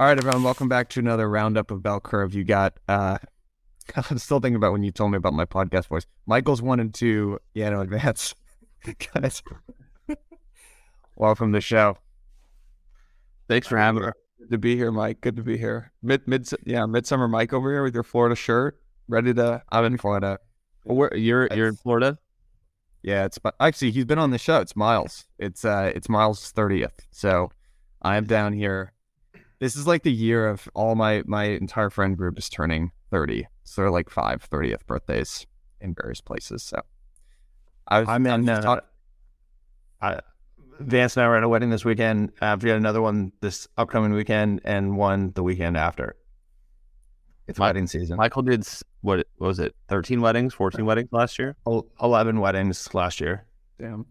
[0.00, 2.32] All right, everyone, welcome back to another roundup of Bell Curve.
[2.32, 3.18] You got, uh,
[4.10, 6.06] I'm still thinking about when you told me about my podcast voice.
[6.24, 8.34] Michael's one and two, yeah, no and Vance.
[9.12, 9.42] Guys,
[11.16, 11.98] welcome to the show.
[13.46, 14.08] Thanks for having me.
[14.38, 15.20] Good to be here, Mike.
[15.20, 15.92] Good to be here.
[16.02, 19.62] Mid, mid, yeah, midsummer Mike over here with your Florida shirt, ready to.
[19.70, 20.38] I'm in Florida.
[20.86, 22.18] Well, where, you're you're in Florida.
[23.02, 24.62] Yeah, it's actually he's been on the show.
[24.62, 25.26] It's Miles.
[25.38, 27.06] It's uh, it's Miles' thirtieth.
[27.10, 27.50] So
[28.00, 28.94] I'm down here
[29.60, 33.46] this is like the year of all my my entire friend group is turning 30
[33.62, 35.46] so they're like five 30th birthdays
[35.80, 36.80] in various places so.
[37.86, 38.86] I was, i'm in uh, talk-
[40.02, 40.20] I,
[40.80, 42.32] vance and i were at a wedding this weekend.
[42.40, 46.16] I've got another one this upcoming weekend and one the weekend after.
[47.46, 48.16] It's my, wedding season.
[48.16, 48.66] Michael did
[49.02, 51.56] what, what was it 13 weddings 14 weddings last year?
[52.00, 53.44] 11 weddings last year.
[53.78, 54.06] Damn.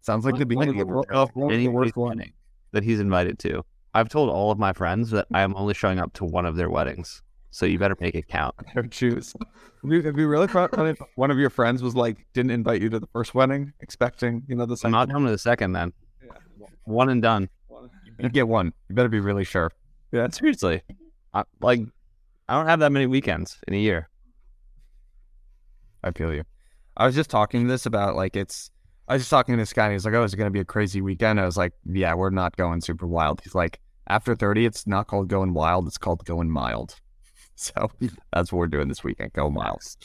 [0.00, 0.80] Sounds like the beginning
[1.10, 2.32] of any wedding
[2.72, 3.62] that he's invited to
[3.94, 6.56] I've told all of my friends that I am only showing up to one of
[6.56, 7.22] their weddings.
[7.50, 8.54] So you better make it count.
[8.76, 9.34] Oh, choose.
[9.82, 13.00] Have you really thought if one of your friends was like didn't invite you to
[13.00, 14.94] the first wedding, expecting you know the second?
[14.94, 15.92] I'm not coming to the second then.
[16.24, 16.66] Yeah.
[16.84, 17.48] One and done.
[18.18, 18.72] You get one.
[18.88, 19.72] You better be really sure.
[20.12, 20.82] Yeah, seriously.
[21.34, 21.80] I, like,
[22.48, 24.08] I don't have that many weekends in a year.
[26.04, 26.44] I feel you.
[26.96, 28.70] I was just talking this about like it's
[29.08, 30.64] I was just talking to this guy and he's like, Oh, it's gonna be a
[30.64, 31.40] crazy weekend.
[31.40, 33.40] I was like, Yeah, we're not going super wild.
[33.42, 36.96] He's like, After 30, it's not called going wild, it's called going mild.
[37.54, 37.90] So
[38.32, 39.34] that's what we're doing this weekend.
[39.34, 39.96] Go miles.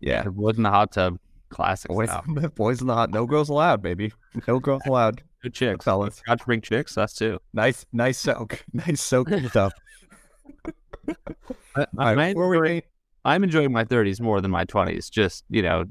[0.00, 0.24] Yeah.
[0.24, 1.16] Boys in the hot tub.
[1.48, 1.88] Classic.
[1.88, 2.10] Boys,
[2.54, 4.12] boys in the hot no girls allowed, baby.
[4.46, 5.22] No girls allowed.
[5.42, 5.84] Good chicks.
[5.84, 6.20] Fellas.
[6.26, 7.38] Got to bring chicks, that's too.
[7.54, 8.62] Nice, nice soak.
[8.74, 9.72] Nice soak stuff.
[11.76, 12.82] I, I'm, right, enjoying,
[13.24, 15.84] I'm enjoying my 30s more than my 20s, just, you know,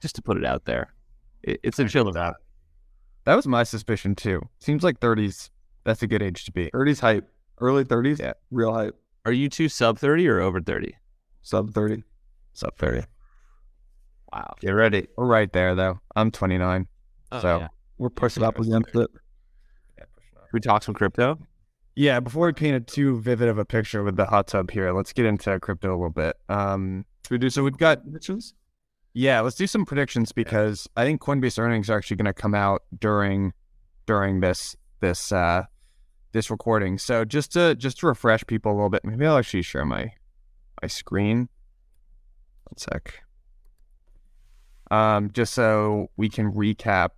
[0.00, 0.94] just to put it out there
[1.42, 2.36] it, it's a chill that.
[3.24, 4.40] That was my suspicion too.
[4.60, 5.50] Seems like 30s.
[5.88, 6.68] That's a good age to be.
[6.74, 7.26] 30s hype.
[7.62, 8.18] Early 30s.
[8.18, 8.34] Yeah.
[8.50, 8.94] Real hype.
[9.24, 10.94] Are you two sub 30 or over 30?
[11.40, 12.02] Sub 30.
[12.52, 13.06] Sub 30.
[14.30, 14.54] Wow.
[14.60, 15.08] Get ready.
[15.16, 15.98] We're right there though.
[16.14, 16.86] I'm 29.
[17.32, 17.68] Oh, so yeah.
[17.96, 19.08] we're pushing up against it.
[19.96, 20.04] Yeah,
[20.52, 21.38] we talk some crypto?
[21.96, 24.92] Yeah, before we paint a too vivid of a picture with the hot tub here,
[24.92, 26.36] let's get into crypto a little bit.
[26.50, 27.64] Um, we do so.
[27.64, 28.52] We've got predictions.
[29.14, 32.54] Yeah, let's do some predictions because I think Coinbase earnings are actually going to come
[32.54, 33.54] out during
[34.04, 35.64] during this this uh
[36.32, 36.98] this recording.
[36.98, 40.12] So just to just to refresh people a little bit, maybe I'll actually share my
[40.82, 41.48] my screen.
[42.64, 43.22] One sec.
[44.90, 47.10] Um, just so we can recap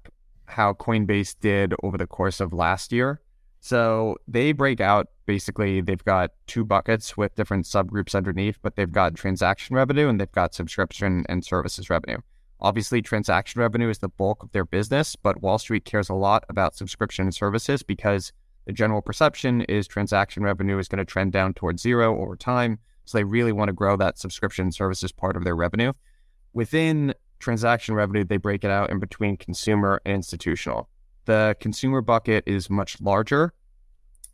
[0.47, 3.21] how Coinbase did over the course of last year.
[3.61, 8.91] So they break out basically, they've got two buckets with different subgroups underneath, but they've
[8.91, 12.19] got transaction revenue and they've got subscription and services revenue.
[12.59, 16.45] Obviously, transaction revenue is the bulk of their business, but Wall Street cares a lot
[16.49, 18.33] about subscription and services because
[18.71, 22.79] the general perception is transaction revenue is going to trend down towards zero over time.
[23.05, 25.93] So they really want to grow that subscription services part of their revenue.
[26.53, 30.89] Within transaction revenue, they break it out in between consumer and institutional.
[31.25, 33.53] The consumer bucket is much larger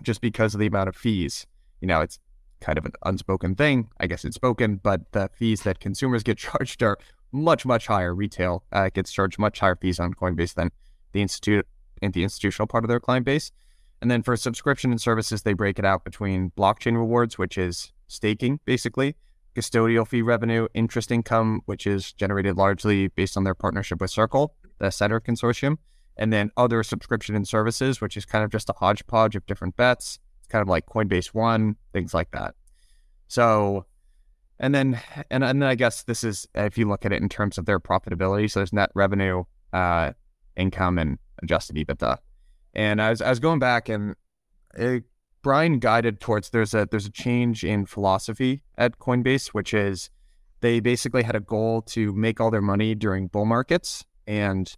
[0.02, 1.46] just because of the amount of fees.
[1.80, 2.18] You know, it's
[2.60, 3.88] kind of an unspoken thing.
[4.00, 6.98] I guess it's spoken, but the fees that consumers get charged are
[7.32, 8.14] much, much higher.
[8.14, 10.72] Retail uh, gets charged much higher fees on Coinbase than
[11.12, 11.66] the institute
[12.02, 13.50] and the institutional part of their client base.
[14.02, 17.92] And then for subscription and services, they break it out between blockchain rewards, which is
[18.08, 19.16] staking basically,
[19.56, 24.54] custodial fee revenue, interest income, which is generated largely based on their partnership with Circle,
[24.78, 25.78] the Center Consortium,
[26.16, 29.76] and then other subscription and services, which is kind of just a hodgepodge of different
[29.76, 30.18] bets.
[30.40, 32.54] It's kind of like Coinbase One, things like that.
[33.28, 33.86] So,
[34.58, 37.28] and then, and, and then I guess this is, if you look at it in
[37.28, 40.12] terms of their profitability, so there's net revenue, uh,
[40.56, 42.18] income, and adjusted EBITDA.
[42.76, 44.14] And I was, I was going back and
[44.76, 45.04] it,
[45.42, 50.10] Brian guided towards there's a there's a change in philosophy at Coinbase, which is
[50.60, 54.76] they basically had a goal to make all their money during bull markets and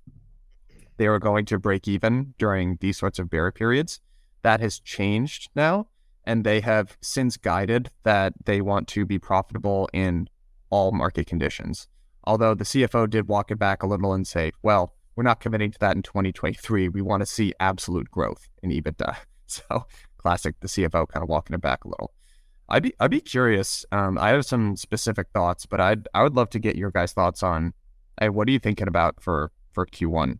[0.97, 4.01] they were going to break even during these sorts of bear periods.
[4.43, 5.89] That has changed now,
[6.25, 10.29] and they have since guided that they want to be profitable in
[10.71, 11.89] all market conditions.
[12.25, 15.73] Although the CFO did walk it back a little and say, well, we're not committing
[15.73, 16.91] to that in 2023.
[16.91, 19.17] We want to see absolute growth in EBITDA.
[19.50, 19.87] So
[20.19, 22.12] classic, the CFO kind of walking it back a little.
[22.69, 23.87] I'd be I'd be curious.
[23.91, 27.15] Um, I have some specific thoughts, but I'd I would love to get your guys'
[27.15, 27.73] thoughts on.
[28.20, 30.37] Hey, what are you thinking about for for Q1?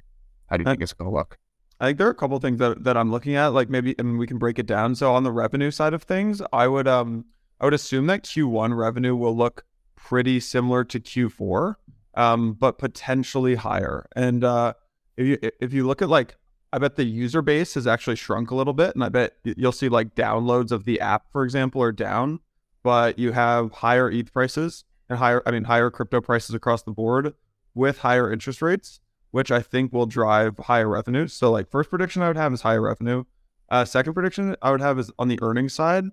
[0.49, 1.39] How do you think it's going to look?
[1.81, 4.19] I think there are a couple things that, that I'm looking at, like maybe, and
[4.19, 4.95] we can break it down.
[4.95, 7.25] So on the revenue side of things, I would um
[7.63, 9.65] I would assume that Q1 revenue will look
[9.97, 11.77] pretty similar to Q4,
[12.19, 14.07] um, but potentially higher.
[14.15, 14.75] And uh,
[15.17, 16.37] if you if you look at like,
[16.73, 19.73] I bet the user base has actually shrunk a little bit, and I bet you'll
[19.73, 22.41] see like downloads of the app, for example, are down,
[22.83, 26.91] but you have higher ETH prices and higher, I mean, higher crypto prices across the
[26.91, 27.33] board
[27.75, 29.01] with higher interest rates
[29.31, 31.33] which I think will drive higher revenues.
[31.33, 33.25] So, like, first prediction I would have is higher revenue.
[33.69, 36.05] Uh, second prediction I would have is on the earnings side.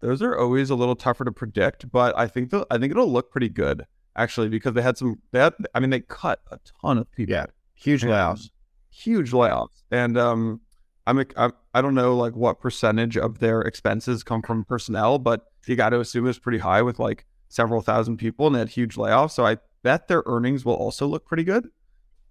[0.00, 3.10] Those are always a little tougher to predict, but I think the, I think it'll
[3.10, 3.84] look pretty good
[4.18, 5.20] actually because they had some.
[5.32, 7.32] They had, I mean, they cut a ton of people.
[7.32, 8.50] Yeah, huge layoffs,
[8.90, 10.60] huge layoffs, and um,
[11.06, 15.46] I'm, I'm I don't know like what percentage of their expenses come from personnel, but
[15.66, 18.68] you got to assume it's pretty high with like several thousand people and they had
[18.68, 19.32] huge layoffs.
[19.32, 21.68] So I bet their earnings will also look pretty good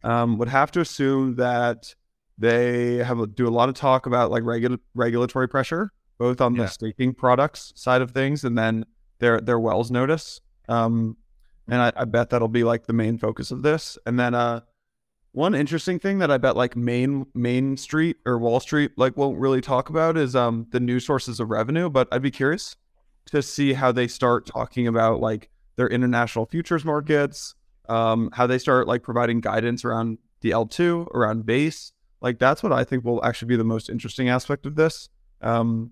[0.04, 1.94] um, would have to assume that
[2.38, 6.63] they have do a lot of talk about like regula- regulatory pressure, both on yeah.
[6.63, 8.86] the staking products side of things, and then
[9.19, 10.42] their their Wells notice.
[10.69, 11.18] Um,
[11.67, 13.97] and I, I, bet that'll be like the main focus of this.
[14.05, 14.61] And then uh,
[15.31, 19.37] one interesting thing that I bet like Main Main Street or Wall Street like won't
[19.37, 21.89] really talk about is um the new sources of revenue.
[21.89, 22.75] But I'd be curious
[23.27, 27.55] to see how they start talking about like their international futures markets,
[27.89, 31.91] um, how they start like providing guidance around the L2, around base.
[32.21, 35.09] Like that's what I think will actually be the most interesting aspect of this.
[35.41, 35.91] Um,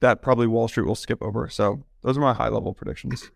[0.00, 1.48] that probably Wall Street will skip over.
[1.48, 3.30] So those are my high level predictions.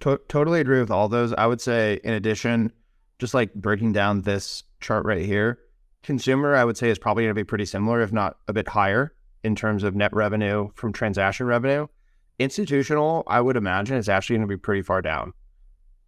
[0.00, 1.32] To- totally agree with all those.
[1.32, 2.72] I would say, in addition,
[3.18, 5.58] just like breaking down this chart right here,
[6.02, 8.68] consumer, I would say, is probably going to be pretty similar, if not a bit
[8.68, 11.86] higher in terms of net revenue from transaction revenue.
[12.38, 15.32] Institutional, I would imagine, is actually going to be pretty far down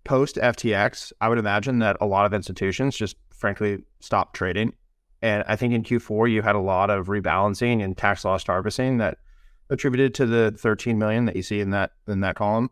[0.08, 4.72] post FTX, I would imagine that a lot of institutions just frankly stopped trading.
[5.20, 8.96] And I think in Q4 you had a lot of rebalancing and tax loss harvesting
[8.98, 9.18] that
[9.68, 12.70] attributed to the 13 million that you see in that in that column.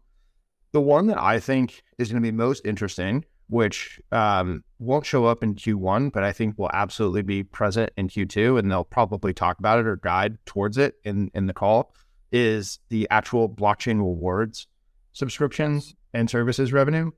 [0.77, 5.25] The one that I think is going to be most interesting, which um, won't show
[5.25, 9.33] up in Q1, but I think will absolutely be present in Q2, and they'll probably
[9.33, 11.95] talk about it or guide towards it in in the call,
[12.31, 14.67] is the actual blockchain rewards
[15.15, 17.11] subscriptions and services revenue.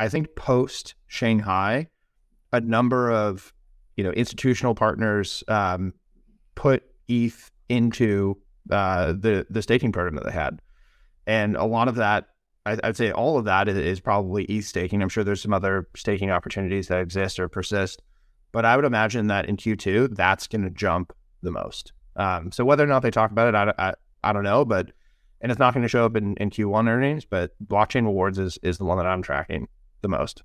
[0.00, 1.88] I think post Shanghai,
[2.50, 3.52] a number of
[3.94, 5.92] you know institutional partners um,
[6.54, 8.38] put ETH into
[8.70, 10.62] uh, the the staking program that they had,
[11.26, 12.28] and a lot of that,
[12.64, 15.02] I, would say, all of that is, is, probably ETH staking.
[15.02, 18.02] I'm sure there's some other staking opportunities that exist or persist,
[18.52, 21.12] but I would imagine that in Q2, that's going to jump
[21.42, 21.92] the most.
[22.14, 24.92] Um, so whether or not they talk about it, I, I, I don't know, but
[25.40, 28.58] and it's not going to show up in, in Q1 earnings, but blockchain rewards is
[28.62, 29.66] is the one that I'm tracking
[30.00, 30.42] the most.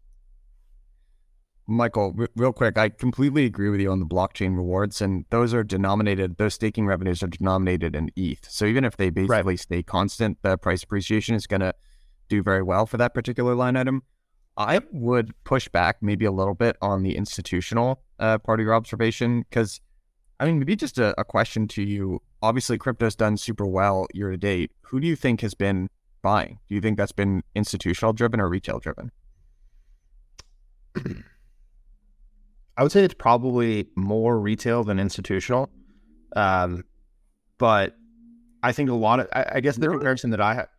[1.68, 5.54] Michael, r- real quick, I completely agree with you on the blockchain rewards, and those
[5.54, 6.38] are denominated.
[6.38, 8.50] Those staking revenues are denominated in ETH.
[8.50, 9.60] So even if they basically right.
[9.60, 11.74] stay constant, the price appreciation is going to
[12.28, 14.04] do very well for that particular line item.
[14.58, 18.74] I would push back maybe a little bit on the institutional uh, part of your
[18.74, 19.80] observation because,
[20.40, 22.22] I mean, maybe just a, a question to you.
[22.42, 24.72] Obviously, crypto's done super well year to date.
[24.82, 25.90] Who do you think has been
[26.24, 26.60] buying?
[26.68, 29.12] Do you think that's been institutional driven or retail driven?
[32.78, 35.70] I would say it's probably more retail than institutional.
[36.36, 36.84] Um,
[37.58, 37.96] but
[38.62, 40.70] I think a lot of, I, I guess the comparison that I have,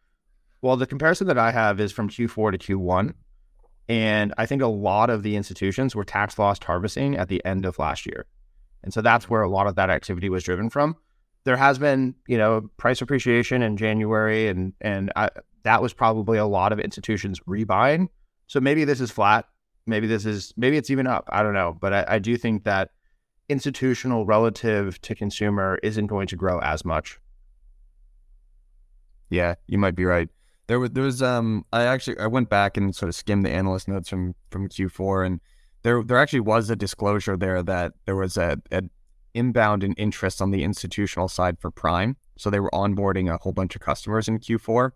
[0.63, 3.15] well, the comparison that I have is from Q4 to Q1.
[3.89, 7.65] And I think a lot of the institutions were tax loss harvesting at the end
[7.65, 8.27] of last year.
[8.83, 10.97] And so that's where a lot of that activity was driven from.
[11.45, 15.31] There has been, you know, price appreciation in January, and and I,
[15.63, 18.09] that was probably a lot of institutions rebuying.
[18.47, 19.47] So maybe this is flat
[19.89, 21.25] maybe this is maybe it's even up.
[21.31, 22.91] I don't know, but I, I do think that
[23.49, 27.19] institutional relative to consumer isn't going to grow as much.
[29.31, 30.29] Yeah, you might be right.
[30.69, 33.51] There was there was um I actually I went back and sort of skimmed the
[33.51, 35.41] analyst notes from from Q4 and
[35.83, 38.83] there there actually was a disclosure there that there was a, a
[39.35, 42.17] inbound in interest on the institutional side for Prime.
[42.37, 44.91] So they were onboarding a whole bunch of customers in Q4.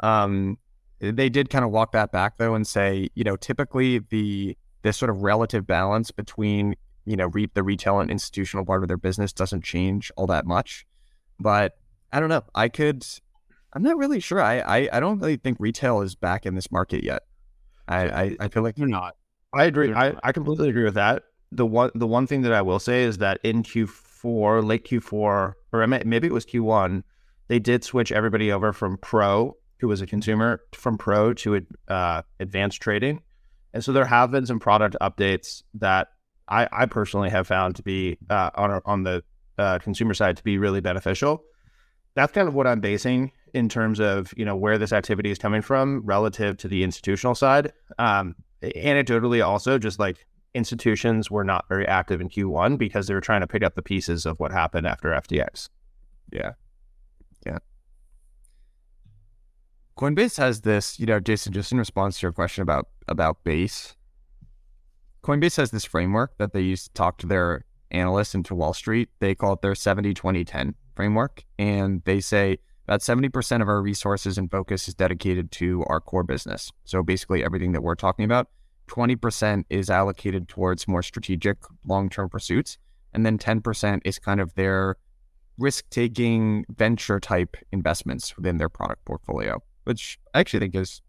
[0.00, 0.58] Um,
[1.00, 4.96] they did kind of walk that back though and say, you know, typically the this
[4.96, 8.96] sort of relative balance between you know re- the retail and institutional part of their
[8.96, 10.86] business doesn't change all that much.
[11.38, 11.76] But
[12.12, 12.44] I don't know.
[12.54, 13.04] I could.
[13.74, 14.40] I'm not really sure.
[14.40, 17.22] I I, I don't really think retail is back in this market yet.
[17.88, 19.16] I I, I feel like they're not.
[19.52, 19.92] I agree.
[19.92, 21.22] I, I completely agree with that.
[21.52, 25.12] The one the one thing that I will say is that in Q4, late Q4,
[25.72, 27.02] or maybe it was Q1,
[27.48, 32.22] They did switch everybody over from Pro, who was a consumer, from Pro to uh,
[32.40, 33.22] advanced trading.
[33.72, 36.08] And so there have been some product updates that
[36.48, 39.22] I, I personally have found to be uh, on on the
[39.58, 41.44] uh, consumer side to be really beneficial.
[42.14, 45.38] That's kind of what I'm basing in terms of you know where this activity is
[45.38, 47.72] coming from relative to the institutional side.
[47.98, 53.20] Um, anecdotally, also just like institutions were not very active in Q1 because they were
[53.20, 55.68] trying to pick up the pieces of what happened after FTX.
[56.32, 56.52] Yeah.
[57.44, 57.58] Yeah.
[59.98, 63.96] Coinbase has this, you know, Jason, just in response to your question about about base,
[65.22, 68.74] Coinbase has this framework that they use to talk to their analysts and to Wall
[68.74, 69.10] Street.
[69.20, 71.44] They call it their 70 20 10 framework.
[71.58, 76.22] And they say about 70% of our resources and focus is dedicated to our core
[76.22, 76.70] business.
[76.84, 78.48] So basically everything that we're talking about.
[78.88, 82.76] 20% is allocated towards more strategic long term pursuits.
[83.14, 84.96] And then 10% is kind of their
[85.58, 91.00] risk taking venture type investments within their product portfolio, which I actually think is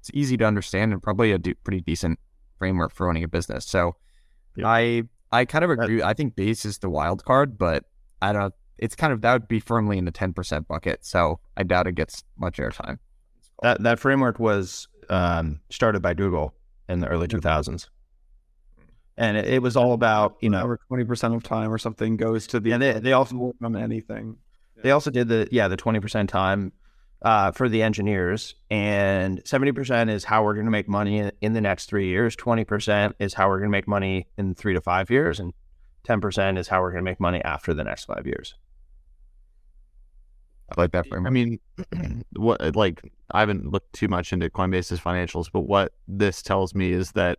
[0.00, 2.18] it's easy to understand and probably a do, pretty decent
[2.58, 3.64] framework for running a business.
[3.64, 3.96] So
[4.56, 4.68] yeah.
[4.68, 6.02] I I kind of agree.
[6.02, 7.84] I think base is the wild card, but
[8.22, 8.54] I don't.
[8.78, 11.04] It's kind of that would be firmly in the ten percent bucket.
[11.04, 12.98] So I doubt it gets much airtime.
[13.62, 16.54] That that framework was um, started by Google
[16.88, 17.88] in the early two thousands
[19.16, 22.16] and it, it, was all about you know over twenty percent of time or something
[22.16, 22.72] goes to the.
[22.72, 24.36] And they they also work on anything.
[24.82, 26.72] They also did the yeah the twenty percent time
[27.22, 31.32] uh, for the engineers, and seventy percent is how we're going to make money in,
[31.40, 32.34] in the next three years.
[32.36, 35.52] Twenty percent is how we're going to make money in three to five years, and
[36.04, 38.54] ten percent is how we're going to make money after the next five years.
[40.70, 41.30] I like that framework.
[41.30, 41.58] I mean,
[42.36, 46.92] what like I haven't looked too much into Coinbase's financials, but what this tells me
[46.92, 47.38] is that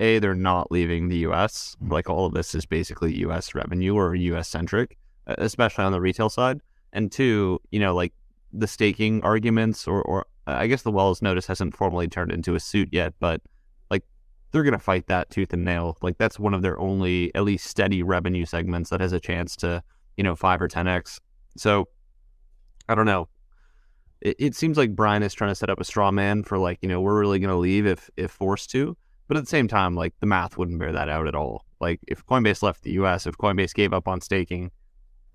[0.00, 4.14] a they're not leaving the us like all of this is basically us revenue or
[4.16, 4.96] us centric
[5.26, 6.60] especially on the retail side
[6.92, 8.12] and two you know like
[8.52, 12.60] the staking arguments or, or i guess the wells notice hasn't formally turned into a
[12.60, 13.40] suit yet but
[14.54, 17.44] they're going to fight that tooth and nail like that's one of their only at
[17.44, 19.82] least steady revenue segments that has a chance to
[20.16, 21.20] you know 5 or 10x
[21.56, 21.88] so
[22.88, 23.28] i don't know
[24.20, 26.78] it, it seems like brian is trying to set up a straw man for like
[26.80, 28.96] you know we're really going to leave if if forced to
[29.26, 31.64] but at the same time, like the math wouldn't bear that out at all.
[31.80, 34.70] Like if Coinbase left the US, if Coinbase gave up on staking,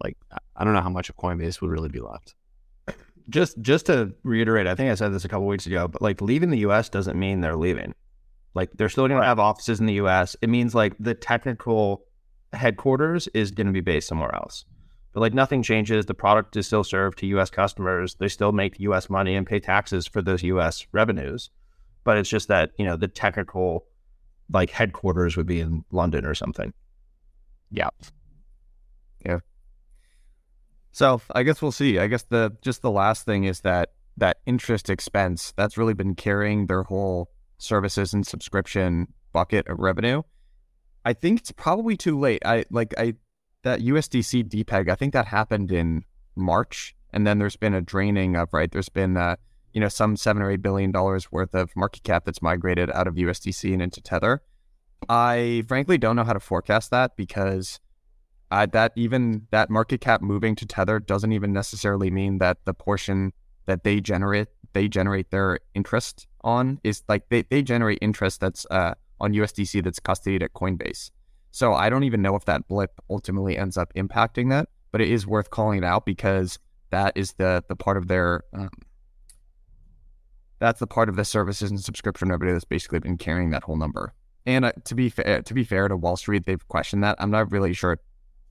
[0.04, 0.18] like
[0.56, 2.36] I don't know how much of Coinbase would really be left.
[3.30, 6.22] Just just to reiterate, I think I said this a couple weeks ago, but like
[6.22, 7.94] leaving the US doesn't mean they're leaving.
[8.56, 10.36] Like they're still going to have offices in the US.
[10.42, 12.04] It means like the technical
[12.54, 14.66] headquarters is going to be based somewhere else.
[15.14, 16.06] But like nothing changes.
[16.06, 18.16] The product is still served to US customers.
[18.16, 21.50] They still make US money and pay taxes for those US revenues
[22.04, 23.86] but it's just that you know the technical
[24.52, 26.74] like headquarters would be in London or something.
[27.70, 27.90] Yeah.
[29.24, 29.40] Yeah.
[30.92, 32.00] So I guess we'll see.
[32.00, 36.16] I guess the just the last thing is that that interest expense that's really been
[36.16, 37.30] carrying their whole
[37.60, 40.24] services and subscription bucket of revenue.
[41.06, 42.42] I think it's probably too late.
[42.44, 43.14] I like I
[43.64, 44.90] that USDC depeg.
[44.90, 46.04] I think that happened in
[46.36, 48.72] March, and then there's been a draining of right.
[48.72, 49.36] There's been uh,
[49.74, 53.08] you know, some seven or eight billion dollars worth of market cap that's migrated out
[53.08, 54.42] of USDC and into Tether.
[55.08, 57.80] I frankly don't know how to forecast that because
[58.52, 62.74] uh, that even that market cap moving to Tether doesn't even necessarily mean that the
[62.74, 63.32] portion
[63.66, 68.66] that they generate they generate their interest on is like they, they generate interest that's
[68.72, 71.12] uh, on USDC that's custodied at Coinbase.
[71.52, 75.10] So I don't even know if that blip ultimately ends up impacting that, but it
[75.10, 76.60] is worth calling it out because
[76.92, 78.70] that is the the part of their um,
[80.60, 83.78] that's the part of the services and subscription revenue that's basically been carrying that whole
[83.78, 84.14] number.
[84.46, 87.16] And uh, to be fair, to be fair to Wall Street, they've questioned that.
[87.20, 88.00] I'm not really sure it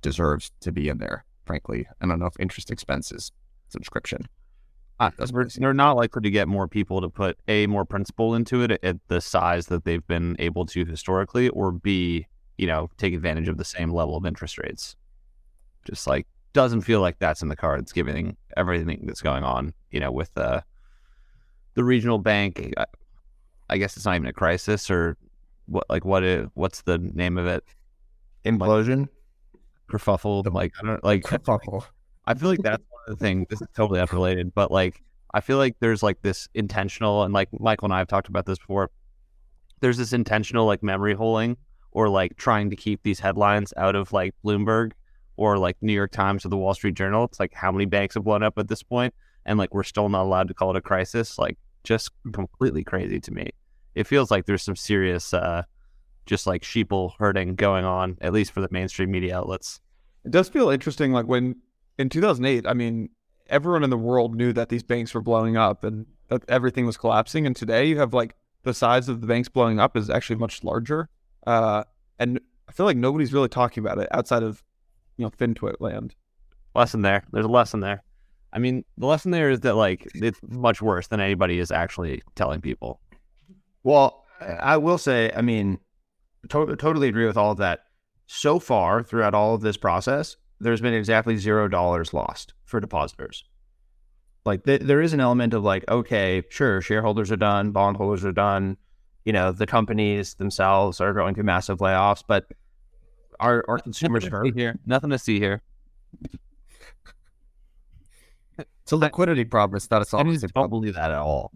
[0.02, 1.24] deserves to be in there.
[1.44, 3.32] Frankly, I don't know if interest expenses
[3.68, 4.28] subscription.
[5.00, 5.10] Uh,
[5.56, 8.96] they're not likely to get more people to put a more principal into it at
[9.06, 12.26] the size that they've been able to historically, or b
[12.56, 14.96] you know take advantage of the same level of interest rates.
[15.84, 19.72] Just like doesn't feel like that's in the cards, given everything that's going on.
[19.92, 20.62] You know, with uh,
[21.74, 22.74] the regional bank.
[23.70, 25.16] I guess it's not even a crisis or
[25.66, 25.84] what.
[25.88, 26.24] Like what?
[26.24, 27.62] Is, what's the name of it?
[28.44, 29.08] Implosion, like,
[29.88, 30.52] kerfuffle.
[30.52, 31.84] Like I don't like kerfuffle.
[32.26, 32.82] I feel like that's
[33.16, 33.46] of.
[33.48, 35.02] This is totally unrelated, but like
[35.34, 38.46] I feel like there's like this intentional, and like Michael and I have talked about
[38.46, 38.90] this before.
[39.80, 41.56] There's this intentional like memory holding
[41.92, 44.92] or like trying to keep these headlines out of like Bloomberg
[45.36, 47.24] or like New York Times or the Wall Street Journal.
[47.24, 49.14] It's like how many banks have blown up at this point,
[49.46, 51.38] and like we're still not allowed to call it a crisis.
[51.38, 53.50] Like just completely crazy to me.
[53.94, 55.62] It feels like there's some serious, uh,
[56.26, 59.80] just like sheeple herding going on, at least for the mainstream media outlets.
[60.24, 61.12] It does feel interesting.
[61.12, 61.56] Like when
[61.98, 63.10] in 2008, I mean,
[63.48, 66.96] everyone in the world knew that these banks were blowing up and that everything was
[66.96, 67.46] collapsing.
[67.46, 70.62] And today you have like the size of the banks blowing up is actually much
[70.62, 71.08] larger.
[71.46, 71.84] Uh,
[72.18, 74.62] and I feel like nobody's really talking about it outside of
[75.16, 76.14] you know FinTwit land.
[76.74, 77.24] Lesson there.
[77.32, 78.02] There's a lesson there.
[78.52, 82.22] I mean, the lesson there is that like it's much worse than anybody is actually
[82.34, 83.00] telling people.
[83.82, 85.78] Well, I will say, I mean,
[86.50, 87.80] to- totally agree with all of that.
[88.26, 93.44] So far, throughout all of this process, there's been exactly zero dollars lost for depositors.
[94.44, 98.32] Like th- there is an element of like, okay, sure, shareholders are done, bondholders are
[98.32, 98.76] done,
[99.24, 102.46] you know, the companies themselves are going through massive layoffs, but
[103.40, 104.54] our our consumers hurt.
[104.56, 104.78] here.
[104.86, 105.62] Nothing to see here.
[108.58, 109.76] It's a liquidity problem.
[109.76, 110.70] It's not a solvency don't problem.
[110.70, 111.52] believe that at all.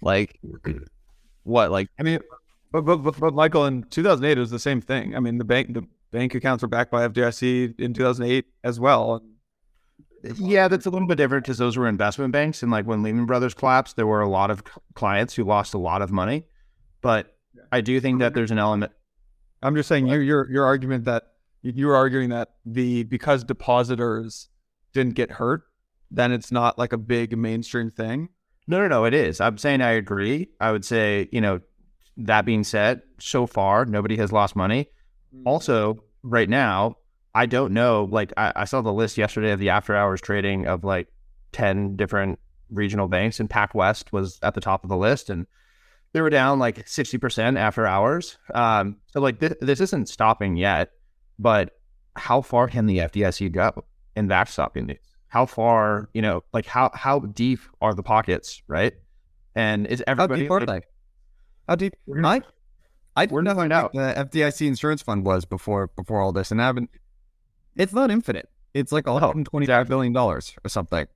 [0.00, 0.38] Like,
[1.42, 1.72] what?
[1.72, 2.20] Like, I mean,
[2.70, 5.16] but, but, but, but Michael, in 2008, it was the same thing.
[5.16, 9.22] I mean, the bank the bank accounts were backed by FDIC in 2008 as well.
[10.22, 13.26] Yeah, that's a little bit different because those were investment banks, and like when Lehman
[13.26, 14.62] Brothers collapsed, there were a lot of
[14.94, 16.44] clients who lost a lot of money.
[17.00, 17.36] But
[17.70, 18.92] I do think that there's an element.
[19.62, 21.24] I'm just saying your your your argument that
[21.62, 24.48] you're arguing that the because depositors
[24.92, 25.62] didn't get hurt,
[26.10, 28.28] then it's not like a big mainstream thing.
[28.66, 29.40] No, no, no, it is.
[29.40, 30.48] I'm saying I agree.
[30.60, 31.60] I would say, you know,
[32.18, 34.88] that being said, so far nobody has lost money.
[35.44, 36.96] Also, right now,
[37.34, 38.08] I don't know.
[38.10, 41.08] Like I, I saw the list yesterday of the after hours trading of like
[41.52, 42.38] ten different
[42.70, 45.46] regional banks, and PacWest was at the top of the list, and
[46.12, 48.38] they were down like sixty percent after hours.
[48.54, 50.90] Um, so like this, this isn't stopping yet,
[51.38, 51.78] but
[52.16, 53.84] how far can the FDIC go
[54.16, 54.96] in backstopping these?
[55.28, 58.94] How far, you know, like how how deep are the pockets, right?
[59.54, 60.80] And is How everybody deep are they?
[61.68, 61.94] How deep?
[62.24, 62.40] I,
[63.18, 63.92] I We're gonna find out.
[63.92, 66.90] the FDIC insurance fund was before before all this, and I haven't.
[67.76, 68.48] It's not infinite.
[68.74, 71.06] It's like 125 billion dollars or something.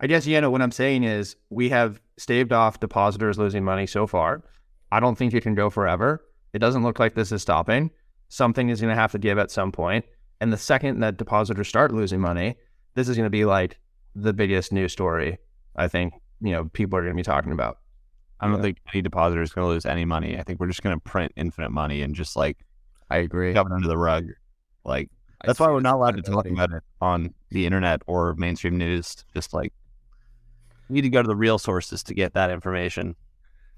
[0.00, 3.86] I guess, you know, what I'm saying is we have staved off depositors losing money
[3.86, 4.42] so far.
[4.90, 6.24] I don't think it can go forever.
[6.54, 7.90] It doesn't look like this is stopping.
[8.28, 10.04] Something is going to have to give at some point.
[10.40, 12.56] And the second that depositors start losing money,
[12.94, 13.78] this is going to be like
[14.14, 15.38] the biggest news story
[15.76, 17.78] I think, you know, people are going to be talking about.
[18.40, 18.62] I don't Yeah.
[18.62, 20.38] think any depositor is going to lose any money.
[20.38, 22.58] I think we're just going to print infinite money and just like
[23.10, 23.54] I agree.
[23.54, 24.26] shove it under the rug.
[24.84, 25.08] Like
[25.40, 28.76] I that's why we're not allowed to talk about it on the internet or mainstream
[28.76, 29.24] news.
[29.34, 29.72] Just like
[30.88, 33.14] we need to go to the real sources to get that information.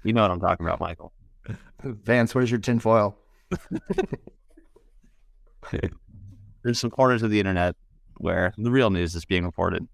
[0.03, 1.13] You know what I'm talking about, Michael.
[1.83, 3.17] Vance, where's your tinfoil?
[6.63, 7.75] There's some corners of the internet
[8.17, 9.87] where the real news is being reported.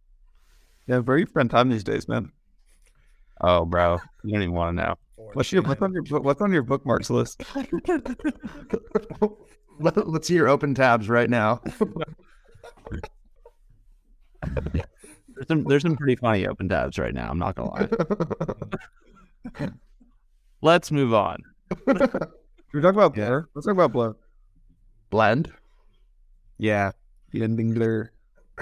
[0.87, 2.31] Yeah, very friend time these days, man.
[3.43, 4.95] Oh, bro, you don't even want to know.
[5.33, 7.43] What's your what's on your what's on your bookmarks list?
[9.79, 11.59] Let, us see your open tabs right now.
[14.41, 17.29] There's some there's some pretty funny open tabs right now.
[17.29, 17.89] I'm not gonna lie.
[20.61, 21.39] Let's move on.
[21.87, 21.99] Should
[22.73, 23.27] we talk about Yeah.
[23.27, 23.49] Blur?
[23.55, 24.15] Let's talk about Blur.
[25.09, 25.51] Blend.
[26.57, 26.91] Yeah.
[27.33, 28.09] Blending Blur.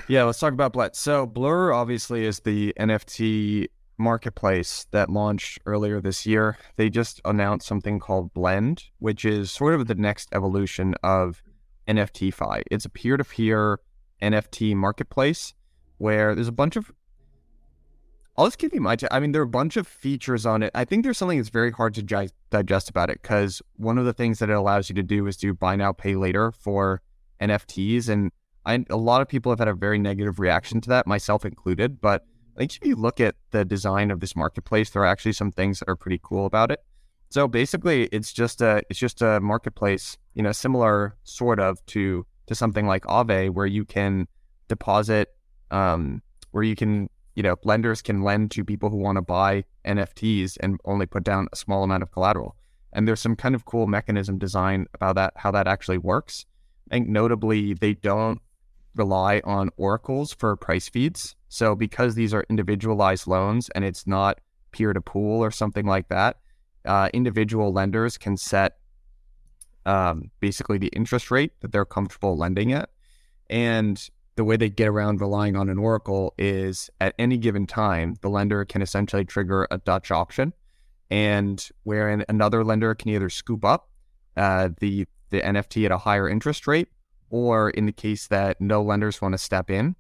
[0.08, 0.96] Yeah, let's talk about Blend.
[0.96, 3.68] So Blur obviously is the NFT
[4.02, 6.58] marketplace that launched earlier this year.
[6.76, 11.42] They just announced something called Blend, which is sort of the next evolution of
[11.88, 12.64] NFTFi.
[12.70, 13.80] It's a peer-to-peer
[14.22, 15.54] NFT marketplace
[15.98, 16.92] where there's a bunch of
[18.38, 18.98] I'll just give you my.
[19.12, 20.72] I mean, there are a bunch of features on it.
[20.74, 24.06] I think there's something that's very hard to gi- digest about it because one of
[24.06, 27.02] the things that it allows you to do is do buy now, pay later for
[27.42, 28.32] NFTs, and
[28.66, 32.00] I, a lot of people have had a very negative reaction to that, myself included.
[32.00, 35.34] But I think if you look at the design of this marketplace, there are actually
[35.34, 36.84] some things that are pretty cool about it.
[37.30, 42.26] So basically, it's just a it's just a marketplace, you know, similar sort of to
[42.48, 44.28] to something like Aave, where you can
[44.68, 45.30] deposit,
[45.72, 49.64] um, where you can you know lenders can lend to people who want to buy
[49.86, 52.58] NFTs and only put down a small amount of collateral.
[52.94, 56.46] And there's some kind of cool mechanism design about that, how that actually works.
[56.90, 58.42] I think notably they don't
[58.96, 61.36] rely on oracles for price feeds.
[61.50, 64.40] So because these are individualized loans and it's not
[64.72, 66.38] peer to pool or something like that,
[66.86, 68.78] uh, individual lenders can set
[69.86, 72.90] um, basically the interest rate that they're comfortable lending at.
[73.50, 78.16] And the way they get around relying on an oracle is at any given time,
[78.22, 80.54] the lender can essentially trigger a Dutch auction,
[81.10, 83.90] and wherein another lender can either scoop up
[84.38, 86.90] uh, the the NFT at a higher interest rate,
[87.32, 89.96] or in the case that no lenders want to step in,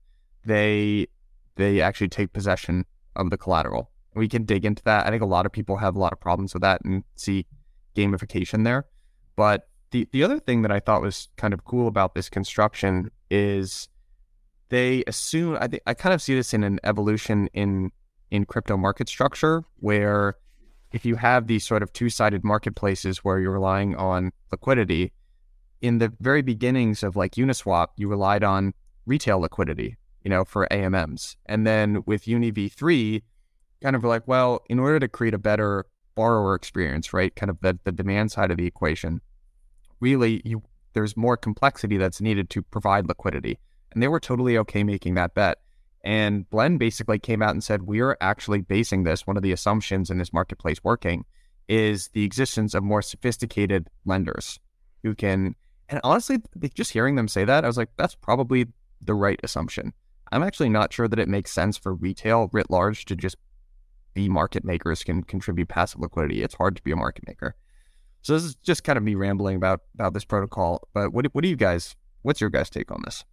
[0.45, 1.07] they
[1.55, 3.89] they actually take possession of the collateral.
[4.13, 5.07] We can dig into that.
[5.07, 7.45] I think a lot of people have a lot of problems with that and see
[7.95, 8.85] gamification there.
[9.35, 13.09] But the the other thing that I thought was kind of cool about this construction
[13.29, 13.87] is
[14.69, 17.91] they assume I think I kind of see this in an evolution in
[18.29, 20.35] in crypto market structure where
[20.91, 25.13] if you have these sort of two-sided marketplaces where you're relying on liquidity
[25.81, 28.73] in the very beginnings of like Uniswap you relied on
[29.05, 33.21] retail liquidity you know for AMMs and then with Uni v3
[33.81, 37.59] kind of like well in order to create a better borrower experience right kind of
[37.61, 39.21] the, the demand side of the equation
[39.99, 40.61] really you
[40.93, 43.57] there's more complexity that's needed to provide liquidity
[43.93, 45.59] and they were totally okay making that bet.
[46.03, 49.27] And Blend basically came out and said, We are actually basing this.
[49.27, 51.25] One of the assumptions in this marketplace working
[51.67, 54.59] is the existence of more sophisticated lenders
[55.03, 55.55] who can.
[55.91, 56.39] And honestly,
[56.73, 58.67] just hearing them say that, I was like, That's probably
[59.01, 59.93] the right assumption.
[60.31, 63.35] I'm actually not sure that it makes sense for retail writ large to just
[64.13, 66.41] be market makers can contribute passive liquidity.
[66.41, 67.55] It's hard to be a market maker.
[68.21, 70.87] So this is just kind of me rambling about about this protocol.
[70.93, 71.95] But what what do you guys?
[72.21, 73.25] What's your guys' take on this?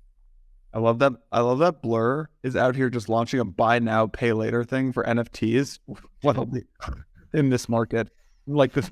[0.73, 1.13] I love that.
[1.31, 4.93] I love that Blur is out here just launching a buy now, pay later thing
[4.93, 5.79] for NFTs.
[7.35, 8.11] In this market,
[8.49, 8.91] like this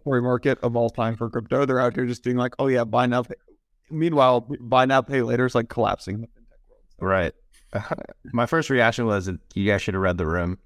[0.00, 2.84] story market of all time for crypto, they're out here just doing like, oh yeah,
[2.84, 3.22] buy now.
[3.22, 3.34] Pay.
[3.90, 6.28] Meanwhile, buy now, pay later is like collapsing.
[6.98, 7.34] Right.
[8.32, 10.58] My first reaction was, you guys should have read the room.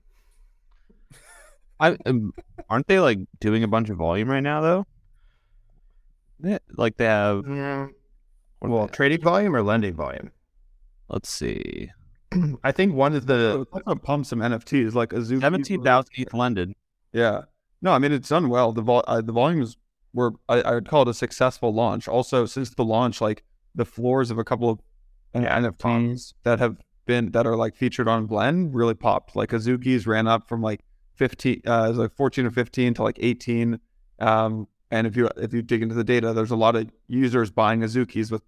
[1.78, 2.32] I um,
[2.70, 4.86] aren't they like doing a bunch of volume right now though?
[6.42, 7.44] Yeah, like they have.
[7.46, 7.88] Yeah.
[8.60, 10.30] Well, trading volume or lending volume?
[11.08, 11.90] Let's see.
[12.64, 15.40] I think one of the oh, pump some NFTs like a Azuki.
[15.40, 16.72] Seventeen thousand ETH lended.
[17.12, 17.42] Yeah.
[17.82, 18.72] No, I mean it's done well.
[18.72, 19.76] The vol- uh, the volumes
[20.12, 22.08] were I, I, would call it a successful launch.
[22.08, 24.80] Also, since the launch, like the floors of a couple of
[25.34, 29.36] yeah, NFTs that have been that are like featured on Blend really popped.
[29.36, 30.80] Like Azuki's ran up from like
[31.14, 33.80] fifteen, uh, like fourteen or fifteen to like eighteen.
[34.18, 37.50] Um, and if you if you dig into the data, there's a lot of users
[37.50, 38.42] buying Azuki's with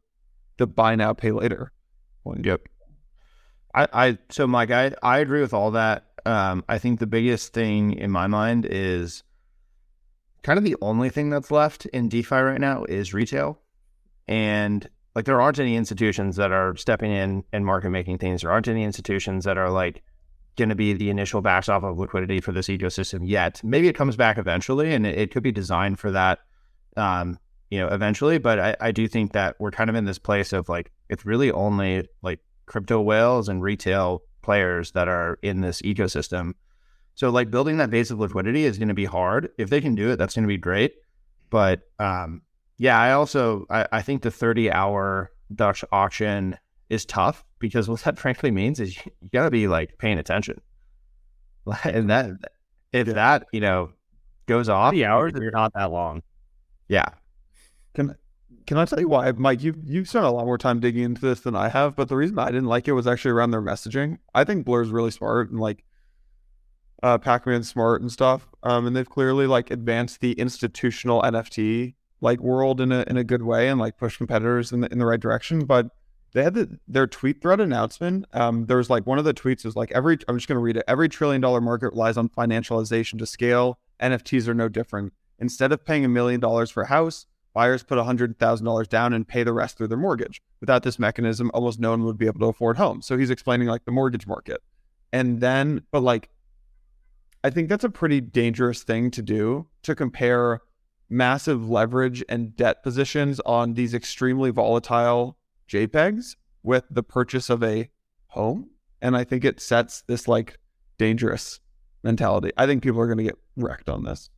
[0.56, 1.72] the buy now, pay later.
[2.24, 2.44] Point.
[2.44, 2.68] Yep.
[3.74, 6.07] I, I so Mike, I I agree with all that.
[6.28, 9.22] Um, I think the biggest thing in my mind is
[10.42, 13.58] kind of the only thing that's left in DeFi right now is retail,
[14.26, 18.42] and like there aren't any institutions that are stepping in and market making things.
[18.42, 20.02] There aren't any institutions that are like
[20.56, 23.62] going to be the initial backstop off of liquidity for this ecosystem yet.
[23.64, 26.40] Maybe it comes back eventually, and it, it could be designed for that,
[26.98, 27.38] um,
[27.70, 28.36] you know, eventually.
[28.36, 31.24] But I, I do think that we're kind of in this place of like it's
[31.24, 36.54] really only like crypto whales and retail players that are in this ecosystem.
[37.14, 39.50] So like building that base of liquidity is going to be hard.
[39.58, 40.94] If they can do it, that's going to be great.
[41.50, 42.42] But um,
[42.76, 46.56] yeah, I also I, I think the 30 hour Dutch auction
[46.88, 50.18] is tough because what that frankly means is you, you got to be like paying
[50.18, 50.60] attention.
[51.84, 52.30] And that,
[52.94, 53.90] if that, you know,
[54.46, 56.22] goes off, the hours are not that long.
[56.88, 57.10] Yeah.
[57.94, 58.14] Can,
[58.68, 59.62] can I tell you why, Mike?
[59.62, 62.16] You you've spent a lot more time digging into this than I have, but the
[62.16, 64.18] reason I didn't like it was actually around their messaging.
[64.34, 65.84] I think Blur's really smart and like
[67.02, 68.46] uh, Pac-Man's smart and stuff.
[68.62, 73.24] Um, and they've clearly like advanced the institutional NFT like world in a in a
[73.24, 75.64] good way and like push competitors in the in the right direction.
[75.64, 75.86] But
[76.34, 78.26] they had the, their tweet thread announcement.
[78.34, 80.62] Um, there was like one of the tweets is like every I'm just going to
[80.62, 80.84] read it.
[80.86, 83.78] Every trillion dollar market relies on financialization to scale.
[83.98, 85.14] NFTs are no different.
[85.38, 87.24] Instead of paying a million dollars for a house,
[87.58, 90.40] buyers put hundred thousand dollars down and pay the rest through their mortgage.
[90.60, 93.04] Without this mechanism, almost no one would be able to afford homes.
[93.04, 94.62] So he's explaining like the mortgage market,
[95.12, 96.28] and then but like,
[97.42, 100.60] I think that's a pretty dangerous thing to do to compare
[101.10, 105.36] massive leverage and debt positions on these extremely volatile
[105.68, 107.90] JPEGs with the purchase of a
[108.28, 108.70] home.
[109.02, 110.60] And I think it sets this like
[110.96, 111.58] dangerous
[112.04, 112.52] mentality.
[112.56, 114.30] I think people are going to get wrecked on this.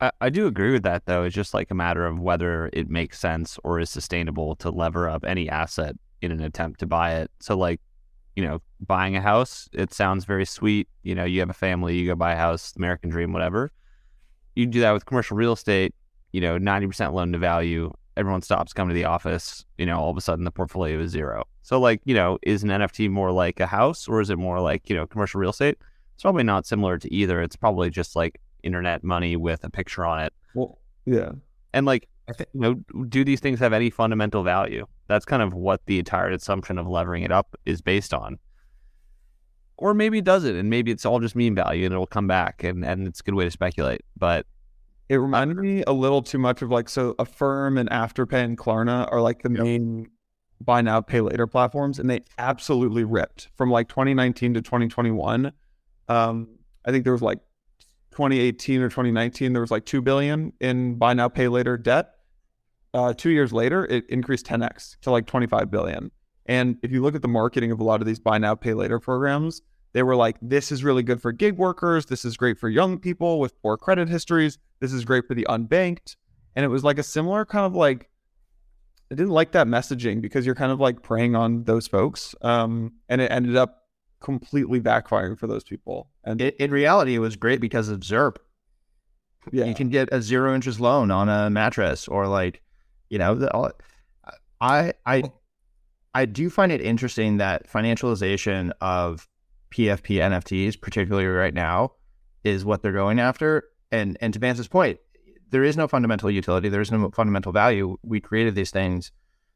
[0.00, 1.24] I, do agree with that, though.
[1.24, 5.08] It's just like a matter of whether it makes sense or is sustainable to lever
[5.08, 7.30] up any asset in an attempt to buy it.
[7.40, 7.80] So, like,
[8.34, 10.88] you know, buying a house, it sounds very sweet.
[11.02, 13.70] You know, you have a family, you go buy a house, American dream, whatever.
[14.54, 15.94] You do that with commercial real estate,
[16.32, 20.10] you know, 90% loan to value everyone stops coming to the office, you know, all
[20.10, 21.44] of a sudden the portfolio is zero.
[21.62, 24.60] So like, you know, is an NFT more like a house or is it more
[24.60, 25.78] like, you know, commercial real estate?
[26.14, 27.40] It's probably not similar to either.
[27.40, 30.32] It's probably just like internet money with a picture on it.
[30.54, 31.32] Well, yeah.
[31.72, 32.74] And like, you know,
[33.08, 34.86] do these things have any fundamental value?
[35.08, 38.38] That's kind of what the entire assumption of levering it up is based on.
[39.76, 42.62] Or maybe it doesn't, and maybe it's all just meme value and it'll come back
[42.62, 44.02] and, and it's a good way to speculate.
[44.16, 44.46] But
[45.08, 49.10] it reminded me a little too much of like so Affirm and Afterpay and Klarna
[49.10, 49.62] are like the yep.
[49.62, 50.08] main
[50.60, 55.52] buy now pay later platforms, and they absolutely ripped from like 2019 to 2021.
[56.08, 56.48] Um,
[56.84, 57.38] I think there was like
[58.12, 62.14] 2018 or 2019 there was like two billion in buy now pay later debt.
[62.92, 66.10] Uh, two years later, it increased 10x to like 25 billion.
[66.46, 68.74] And if you look at the marketing of a lot of these buy now, pay
[68.74, 72.06] later programs, they were like, this is really good for gig workers.
[72.06, 74.58] This is great for young people with poor credit histories.
[74.80, 76.16] This is great for the unbanked.
[76.56, 78.08] And it was like a similar kind of like,
[79.12, 82.34] I didn't like that messaging because you're kind of like preying on those folks.
[82.42, 83.79] Um, and it ended up
[84.20, 86.08] completely backfiring for those people.
[86.24, 88.36] And In, in reality, it was great because of ZIRP.
[89.52, 92.62] yeah, You can get a zero interest loan on a mattress, or like,
[93.08, 93.72] you know, the, all-
[94.60, 95.22] I I
[96.14, 99.26] I do find it interesting that financialization of
[99.72, 101.92] PFP NFTs, particularly right now,
[102.44, 103.64] is what they're going after.
[103.90, 104.98] And and to Vance's point,
[105.50, 106.68] there is no fundamental utility.
[106.68, 107.96] There is no fundamental value.
[108.02, 109.12] We created these things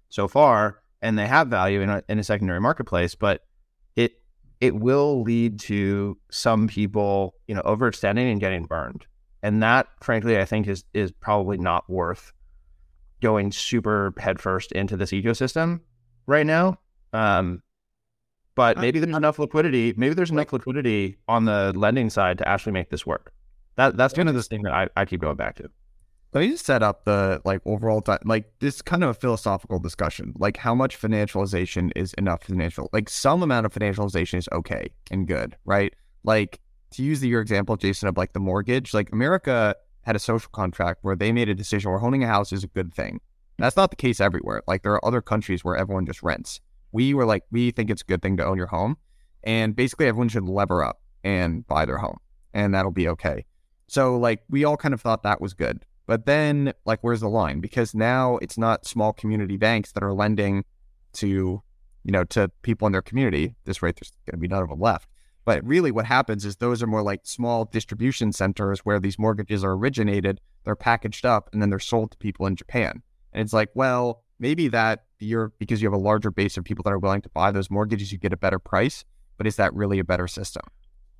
[0.08, 3.42] so far, and they have value in a, in a secondary marketplace, but
[3.96, 4.22] it
[4.64, 9.04] it will lead to some people, you know, overextending and getting burned.
[9.42, 12.32] And that, frankly, I think is is probably not worth
[13.20, 15.80] going super headfirst into this ecosystem
[16.26, 16.78] right now.
[17.12, 17.62] Um,
[18.54, 19.92] but maybe there's enough liquidity.
[19.98, 23.34] Maybe there's enough liquidity on the lending side to actually make this work.
[23.76, 25.68] That that's kind of this thing that I, I keep going back to.
[26.34, 29.78] Let me just set up the like overall di- like this kind of a philosophical
[29.78, 30.34] discussion.
[30.36, 32.90] Like how much financialization is enough financial?
[32.92, 35.94] Like some amount of financialization is okay and good, right?
[36.24, 38.92] Like to use the, your example, Jason, of like the mortgage.
[38.92, 42.52] Like America had a social contract where they made a decision where owning a house
[42.52, 43.20] is a good thing.
[43.58, 44.62] That's not the case everywhere.
[44.66, 46.60] Like there are other countries where everyone just rents.
[46.90, 48.96] We were like, we think it's a good thing to own your home,
[49.44, 52.18] and basically everyone should lever up and buy their home,
[52.52, 53.44] and that'll be okay.
[53.86, 55.84] So like we all kind of thought that was good.
[56.06, 57.60] But then like where's the line?
[57.60, 60.64] Because now it's not small community banks that are lending
[61.14, 61.62] to,
[62.02, 63.54] you know, to people in their community.
[63.64, 65.08] This rate there's gonna be none of them left.
[65.44, 69.62] But really what happens is those are more like small distribution centers where these mortgages
[69.62, 73.02] are originated, they're packaged up and then they're sold to people in Japan.
[73.32, 76.82] And it's like, well, maybe that you're because you have a larger base of people
[76.84, 79.04] that are willing to buy those mortgages, you get a better price.
[79.36, 80.62] But is that really a better system?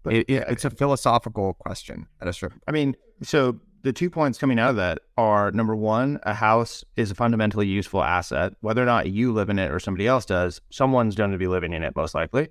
[0.03, 3.93] But, It, it, yeah, it's a philosophical question at a certain I mean, so the
[3.93, 8.03] two points coming out of that are number one, a house is a fundamentally useful
[8.03, 8.55] asset.
[8.63, 11.47] Whether or not you live in it or somebody else does, someone's going to be
[11.47, 12.49] living in it most likely.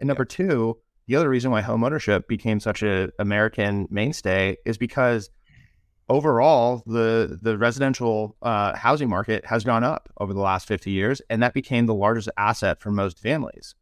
[0.00, 4.76] And number two, the other reason why home ownership became such an American mainstay is
[4.76, 5.30] because
[6.08, 11.22] overall the the residential uh, housing market has gone up over the last 50 years
[11.30, 13.76] and that became the largest asset for most families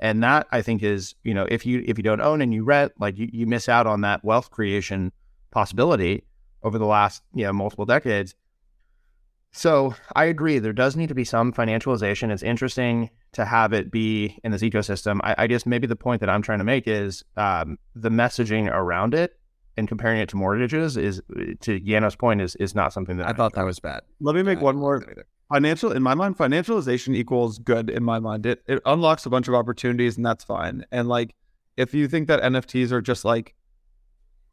[0.00, 2.64] and that i think is you know if you if you don't own and you
[2.64, 5.12] rent like you, you miss out on that wealth creation
[5.52, 6.24] possibility
[6.62, 8.34] over the last you know multiple decades.
[9.52, 12.30] So i agree there does need to be some financialization.
[12.30, 15.20] It's interesting to have it be in this ecosystem.
[15.24, 18.70] I, I guess maybe the point that i'm trying to make is um, the messaging
[18.72, 19.36] around it
[19.76, 21.22] and comparing it to mortgages is
[21.60, 24.02] to Yano's point is is not something that I thought that was bad.
[24.20, 25.26] let me make I one more like that either.
[25.52, 28.46] financial in my mind financialization equals good in my mind.
[28.46, 30.84] It, it unlocks a bunch of opportunities and that's fine.
[30.92, 31.34] And like
[31.76, 33.54] if you think that nfts are just like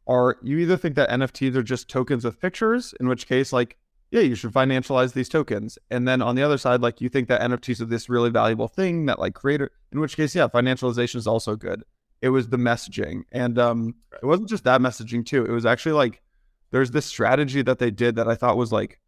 [0.08, 3.76] are you either think that nfts are just tokens with pictures in which case like
[4.10, 5.78] yeah you should financialize these tokens.
[5.90, 8.68] And then on the other side like you think that nfts are this really valuable
[8.68, 11.84] thing that like creator in which case yeah financialization is also good.
[12.20, 13.22] It was the messaging.
[13.32, 15.44] And um it wasn't just that messaging too.
[15.44, 16.22] It was actually like
[16.70, 19.00] there's this strategy that they did that i thought was like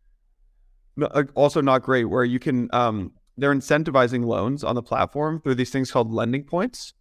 [1.34, 5.70] also not great where you can um they're incentivizing loans on the platform through these
[5.70, 6.92] things called lending points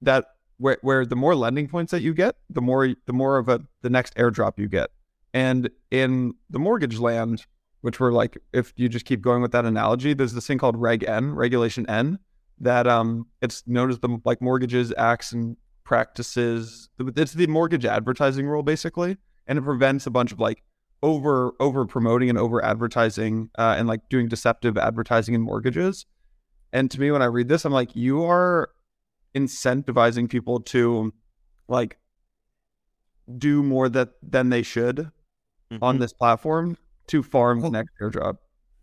[0.00, 0.26] that
[0.62, 3.60] where, where the more lending points that you get the more the more of a
[3.82, 4.90] the next airdrop you get.
[5.34, 7.46] And in the mortgage land
[7.80, 10.76] which we're like if you just keep going with that analogy there's this thing called
[10.76, 12.18] reg n regulation n
[12.60, 16.88] that um it's known as the like mortgages acts and practices.
[16.98, 19.18] It's the mortgage advertising rule basically.
[19.46, 20.62] And it prevents a bunch of like
[21.02, 26.06] over over promoting and over advertising uh, and like doing deceptive advertising in mortgages.
[26.72, 28.70] And to me, when I read this, I'm like, you are
[29.34, 31.12] incentivizing people to
[31.68, 31.98] like
[33.38, 35.10] do more that than they should
[35.70, 36.00] on mm-hmm.
[36.00, 38.38] this platform to farm the Well- next airdrop.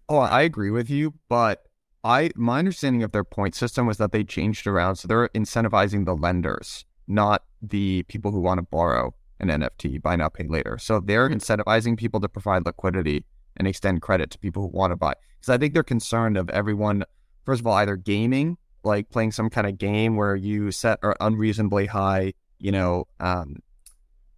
[0.07, 1.63] Oh, I agree with you, but
[2.03, 6.05] I my understanding of their point system was that they changed around, so they're incentivizing
[6.05, 10.77] the lenders, not the people who want to borrow an NFT, buy now pay later.
[10.79, 13.25] So they're incentivizing people to provide liquidity
[13.57, 15.13] and extend credit to people who want to buy.
[15.39, 17.03] Because I think they're concerned of everyone,
[17.45, 21.13] first of all, either gaming, like playing some kind of game where you set an
[21.19, 23.57] unreasonably high, you know, um,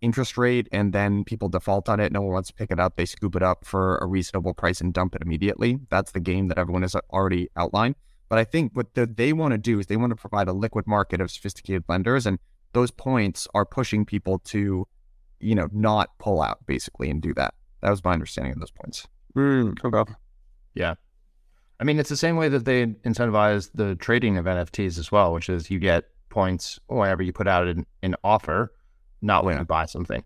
[0.01, 2.11] interest rate and then people default on it.
[2.11, 2.95] No one wants to pick it up.
[2.95, 5.79] They scoop it up for a reasonable price and dump it immediately.
[5.89, 7.95] That's the game that everyone has already outlined.
[8.29, 10.53] But I think what the, they want to do is they want to provide a
[10.53, 12.39] liquid market of sophisticated lenders, and
[12.71, 14.87] those points are pushing people to,
[15.39, 17.53] you know, not pull out basically and do that.
[17.81, 19.07] That was my understanding of those points.
[19.35, 20.13] Mm, okay.
[20.93, 20.95] I
[21.81, 25.33] I mean, it's the same way that they incentivize the trading of NFTs as well,
[25.33, 28.71] which is you get points whenever you put out an, an offer,
[29.23, 30.23] not when you buy something.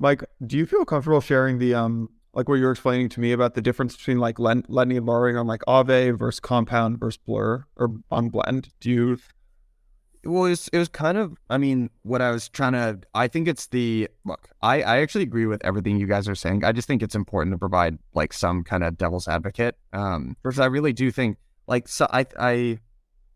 [0.00, 3.30] Mike, do you feel comfortable sharing the um like what you were explaining to me
[3.30, 7.18] about the difference between like lend- lending and borrowing on like Aave versus Compound versus
[7.24, 8.70] Blur or on Blend?
[8.80, 9.18] Do you?
[10.24, 13.28] Well, it was, it was kind of, I mean, what I was trying to, I
[13.28, 16.64] think it's the, look, I, I actually agree with everything you guys are saying.
[16.64, 19.76] I just think it's important to provide like some kind of devil's advocate.
[19.92, 22.78] Um, because I really do think, like, so I, I,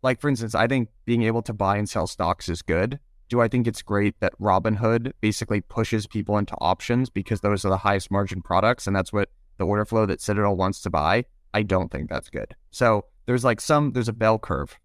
[0.01, 2.99] like, for instance, I think being able to buy and sell stocks is good.
[3.27, 7.69] Do I think it's great that Robinhood basically pushes people into options because those are
[7.69, 11.25] the highest margin products and that's what the order flow that Citadel wants to buy?
[11.53, 12.55] I don't think that's good.
[12.71, 14.79] So there's like some, there's a bell curve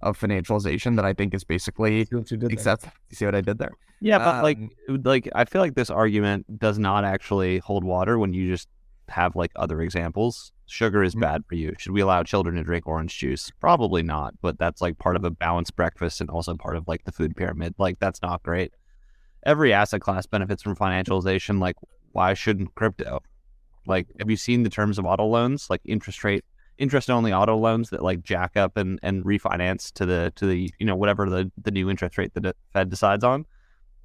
[0.00, 2.06] of financialization that I think is basically
[2.50, 3.72] except you see what I did there?
[4.00, 4.58] Yeah, but like
[4.88, 8.68] Um, like I feel like this argument does not actually hold water when you just
[9.08, 10.52] have like other examples.
[10.66, 11.20] Sugar is Mhm.
[11.20, 11.74] bad for you.
[11.78, 13.50] Should we allow children to drink orange juice?
[13.58, 17.04] Probably not, but that's like part of a balanced breakfast and also part of like
[17.04, 17.74] the food pyramid.
[17.78, 18.72] Like that's not great.
[19.44, 21.58] Every asset class benefits from financialization.
[21.60, 21.76] Like
[22.12, 23.20] why shouldn't crypto?
[23.86, 25.68] Like have you seen the terms of auto loans?
[25.70, 26.44] Like interest rate
[26.78, 30.70] interest only auto loans that like jack up and, and refinance to the to the
[30.78, 33.44] you know whatever the, the new interest rate that the Fed decides on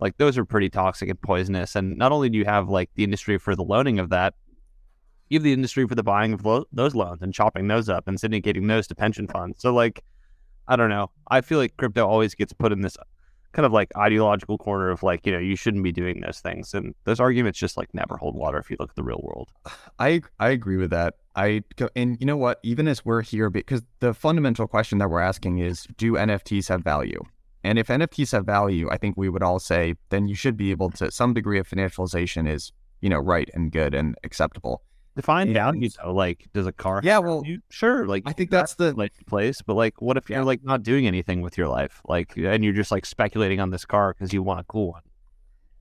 [0.04, 1.78] like those are pretty toxic and poisonous.
[1.78, 4.34] And not only do you have like the industry for the loaning of that,
[5.30, 8.06] you have the industry for the buying of lo- those loans and chopping those up
[8.08, 9.62] and syndicating those to pension funds.
[9.62, 10.04] So like,
[10.68, 11.10] I don't know.
[11.30, 12.98] I feel like crypto always gets put in this
[13.54, 16.74] kind of like ideological corner of like, you know, you shouldn't be doing those things.
[16.74, 19.50] And those arguments just like never hold water if you look at the real world.
[20.00, 21.16] I I agree with that.
[21.36, 22.60] I go- and you know what?
[22.64, 26.84] Even as we're here, because the fundamental question that we're asking is, do NFTs have
[26.84, 27.22] value?
[27.64, 30.72] And if NFTs have value, I think we would all say then you should be
[30.72, 34.84] able to some degree of financialization is you know right and good and acceptable.
[35.16, 36.14] Define And- value though.
[36.14, 37.02] Like, does a car?
[37.04, 37.60] Yeah, well, value?
[37.70, 38.08] sure.
[38.08, 40.38] Like, I think that's the like place, but like, what if Yeah.
[40.38, 43.70] you're like not doing anything with your life, like, and you're just like speculating on
[43.70, 45.02] this car because you want a cool one?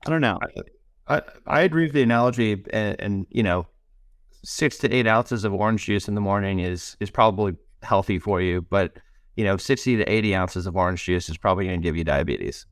[0.07, 0.38] I don't know.
[1.09, 3.66] I, I agree with the analogy, and, and you know,
[4.45, 8.40] six to eight ounces of orange juice in the morning is is probably healthy for
[8.40, 8.99] you, but
[9.37, 12.05] you know, sixty to eighty ounces of orange juice is probably going to give you
[12.05, 12.66] diabetes.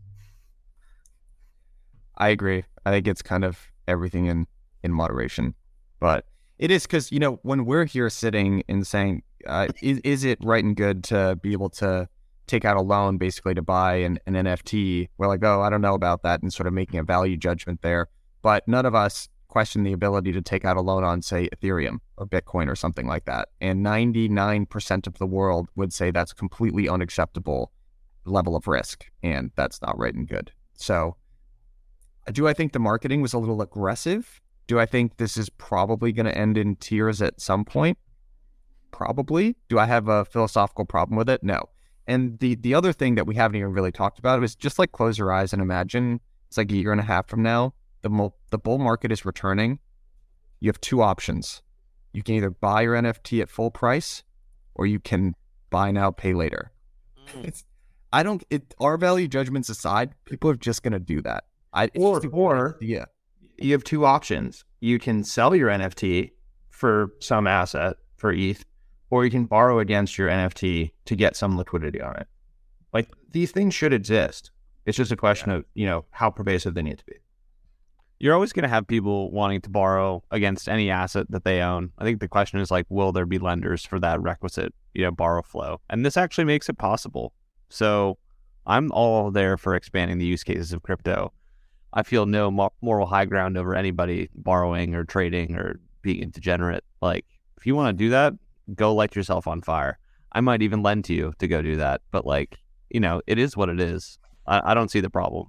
[2.18, 2.64] I agree.
[2.84, 4.46] I think it's kind of everything in
[4.82, 5.54] in moderation,
[6.00, 6.24] but
[6.60, 10.38] it is because you know when we're here sitting and saying, uh, is is it
[10.42, 12.06] right and good to be able to
[12.46, 15.08] take out a loan basically to buy an, an NFT?
[15.16, 17.80] We're like, oh, I don't know about that, and sort of making a value judgment
[17.80, 18.08] there.
[18.42, 21.98] But none of us question the ability to take out a loan on, say, Ethereum
[22.18, 23.48] or Bitcoin or something like that.
[23.60, 27.72] And 99% of the world would say that's completely unacceptable
[28.24, 30.52] level of risk, and that's not right and good.
[30.74, 31.16] So
[32.30, 34.40] do I think the marketing was a little aggressive?
[34.70, 37.98] Do I think this is probably going to end in tears at some point?
[38.92, 39.56] Probably.
[39.68, 41.42] Do I have a philosophical problem with it?
[41.42, 41.64] No.
[42.06, 44.92] And the the other thing that we haven't even really talked about is just like
[44.92, 48.10] close your eyes and imagine it's like a year and a half from now, the
[48.10, 49.80] mo- the bull market is returning.
[50.60, 51.62] You have two options.
[52.12, 54.22] You can either buy your NFT at full price,
[54.76, 55.34] or you can
[55.70, 56.70] buy now, pay later.
[57.26, 57.40] Hmm.
[57.44, 57.64] It's
[58.12, 58.44] I don't.
[58.50, 61.42] It our value judgments aside, people are just going to do that.
[61.72, 63.08] I it's Or- or- idea.
[63.60, 64.64] You have two options.
[64.80, 66.32] You can sell your NFT
[66.70, 68.64] for some asset for ETH,
[69.10, 72.26] or you can borrow against your NFT to get some liquidity on it.
[72.92, 74.50] Like these things should exist.
[74.86, 77.16] It's just a question of you know how pervasive they need to be.
[78.20, 81.90] you're always going to have people wanting to borrow against any asset that they own.
[81.98, 85.10] I think the question is like, will there be lenders for that requisite, you know,
[85.10, 85.80] borrow flow?
[85.88, 87.32] And this actually makes it possible.
[87.70, 88.18] So
[88.66, 91.32] I'm all there for expanding the use cases of crypto.
[91.92, 92.50] I feel no
[92.80, 96.84] moral high ground over anybody borrowing or trading or being a degenerate.
[97.02, 97.24] Like,
[97.56, 98.34] if you want to do that,
[98.74, 99.98] go light yourself on fire.
[100.32, 102.00] I might even lend to you to go do that.
[102.12, 102.58] But like,
[102.90, 104.18] you know, it is what it is.
[104.46, 105.48] I, I don't see the problem.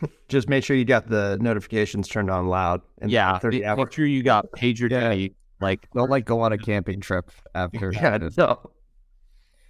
[0.28, 2.80] Just make sure you got the notifications turned on loud.
[3.02, 3.76] And yeah, 30 hours.
[3.78, 5.10] make sure you got pager Yeah.
[5.10, 5.34] duty.
[5.60, 7.92] Like, Don't like go on a camping trip after.
[7.94, 8.70] Yeah, no.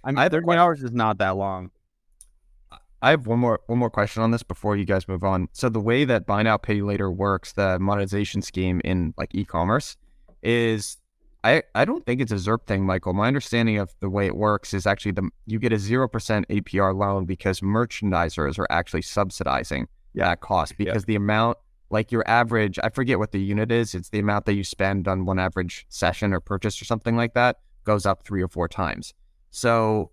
[0.03, 1.71] I mean, I 30 hours is not that long.
[3.05, 5.47] I have one more one more question on this before you guys move on.
[5.51, 9.95] So the way that buy now pay later works, the monetization scheme in like e-commerce,
[10.41, 10.97] is
[11.43, 13.13] I I don't think it's a ZIRP thing, Michael.
[13.13, 16.47] My understanding of the way it works is actually the you get a zero percent
[16.47, 21.59] APR loan because merchandisers are actually subsidizing that cost because the amount
[21.91, 25.07] like your average I forget what the unit is, it's the amount that you spend
[25.07, 28.67] on one average session or purchase or something like that goes up three or four
[28.67, 29.13] times.
[29.51, 30.09] So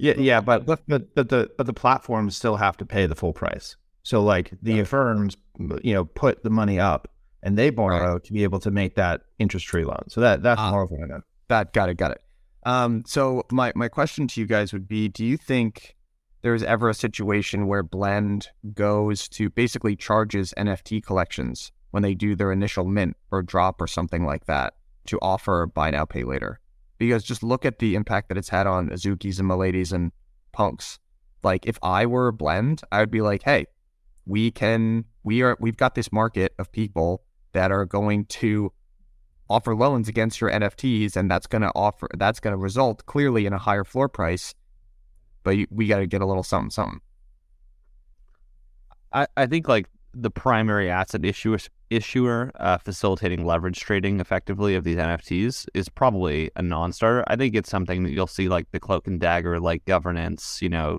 [0.00, 3.32] Yeah, yeah, but but but the but the platforms still have to pay the full
[3.32, 3.76] price.
[4.02, 5.36] So like the firms,
[5.82, 7.08] you know, put the money up
[7.42, 10.04] and they borrow to be able to make that interest free loan.
[10.08, 10.70] So that that's Ah.
[10.70, 11.20] more of what I know.
[11.48, 12.22] That got it, got it.
[12.64, 15.96] Um, so my my question to you guys would be: Do you think
[16.42, 22.34] there's ever a situation where Blend goes to basically charges NFT collections when they do
[22.34, 24.74] their initial mint or drop or something like that
[25.06, 26.58] to offer buy now pay later?
[27.00, 30.12] Because just look at the impact that it's had on Azukis and Miladies and
[30.52, 30.98] Punks.
[31.42, 33.64] Like if I were a Blend, I would be like, hey,
[34.26, 38.72] we can we are we've got this market of people that are going to
[39.48, 43.46] offer loans against your NFTs, and that's going to offer that's going to result clearly
[43.46, 44.54] in a higher floor price.
[45.42, 47.00] But we got to get a little something, something.
[49.10, 51.58] I, I think like the primary asset issuer
[51.90, 57.24] issuer uh, facilitating leverage trading effectively of these NFTs is probably a non-starter.
[57.26, 60.60] I think it's something that you'll see like the cloak and dagger like governance.
[60.62, 60.98] You know,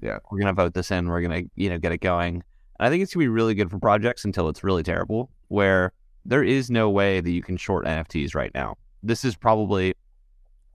[0.00, 1.08] yeah, we're gonna vote this in.
[1.08, 2.36] We're gonna you know get it going.
[2.78, 5.92] And I think it's gonna be really good for projects until it's really terrible, where
[6.24, 8.76] there is no way that you can short NFTs right now.
[9.02, 9.94] This is probably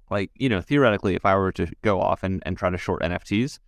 [0.09, 3.01] like, you know, theoretically, if I were to go off and, and try to short
[3.01, 3.59] NFTs,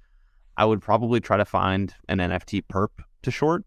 [0.57, 2.89] I would probably try to find an NFT perp
[3.23, 3.63] to short.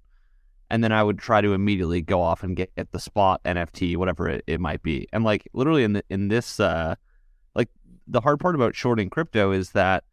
[0.72, 4.26] And then I would try to immediately go off and get, the spot NFT, whatever
[4.26, 5.06] it, it might be.
[5.12, 6.94] And like literally in the, in this, uh,
[7.54, 7.68] like
[8.06, 10.04] the hard part about shorting crypto is that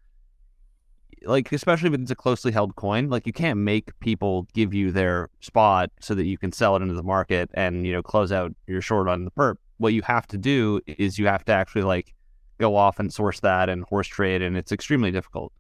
[1.24, 4.92] like especially if it's a closely held coin, like you can't make people give you
[4.92, 8.34] their spot so that you can sell it into the market and you know close
[8.34, 9.56] out your short on the perp.
[9.78, 12.14] What you have to do is you have to actually like
[12.58, 15.54] go off and source that and horse trade, and it's extremely difficult.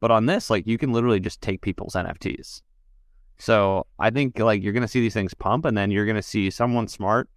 [0.00, 2.62] But on this, like you can literally just take people's NFTs.
[3.38, 6.50] So I think like you're gonna see these things pump, and then you're gonna see
[6.50, 7.28] someone smart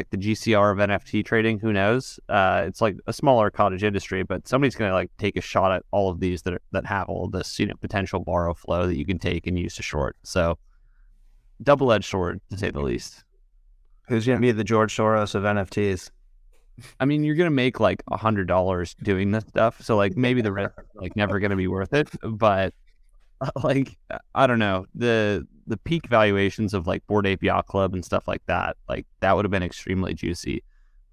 [0.00, 1.58] like the GCR of NFT trading.
[1.58, 2.18] Who knows?
[2.28, 5.72] Uh, it's like a smaller cottage industry, but somebody's going to like take a shot
[5.72, 8.86] at all of these that are, that have all this you know potential borrow flow
[8.86, 10.16] that you can take and use to short.
[10.22, 10.58] So
[11.62, 13.24] double edged sword to say the least.
[14.08, 16.10] Who's going to be the George Soros of NFTs?
[16.98, 20.40] I mean, you're gonna make like a hundred dollars doing this stuff, so like maybe
[20.40, 22.08] the risk like never gonna be worth it.
[22.22, 22.72] But
[23.62, 23.96] like
[24.34, 28.44] I don't know the the peak valuations of like Ape Yacht Club and stuff like
[28.46, 30.64] that, like that would have been extremely juicy.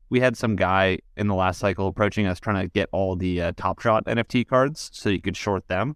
[0.10, 3.42] We had some guy in the last cycle approaching us trying to get all the
[3.42, 5.96] uh, Top Shot NFT cards so you could short them.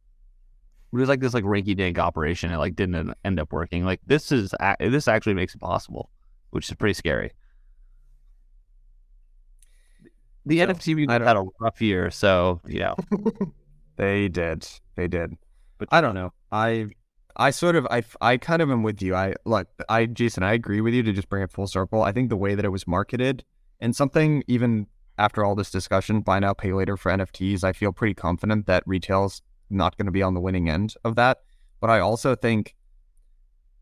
[0.92, 2.52] It was like this like rinky dink operation.
[2.52, 3.86] It like didn't end up working.
[3.86, 6.10] Like this is this actually makes it possible,
[6.50, 7.32] which is pretty scary.
[10.46, 12.96] The so, NFT had a rough year, so you know
[13.96, 15.38] they did, they did.
[15.82, 16.32] But I don't know.
[16.52, 16.90] I
[17.36, 19.16] I sort of I I kind of am with you.
[19.16, 22.04] I look, I Jason, I agree with you to just bring it full circle.
[22.04, 23.44] I think the way that it was marketed
[23.80, 24.86] and something even
[25.18, 28.84] after all this discussion, buy now pay later for NFTs, I feel pretty confident that
[28.86, 31.40] retail's not going to be on the winning end of that.
[31.80, 32.76] But I also think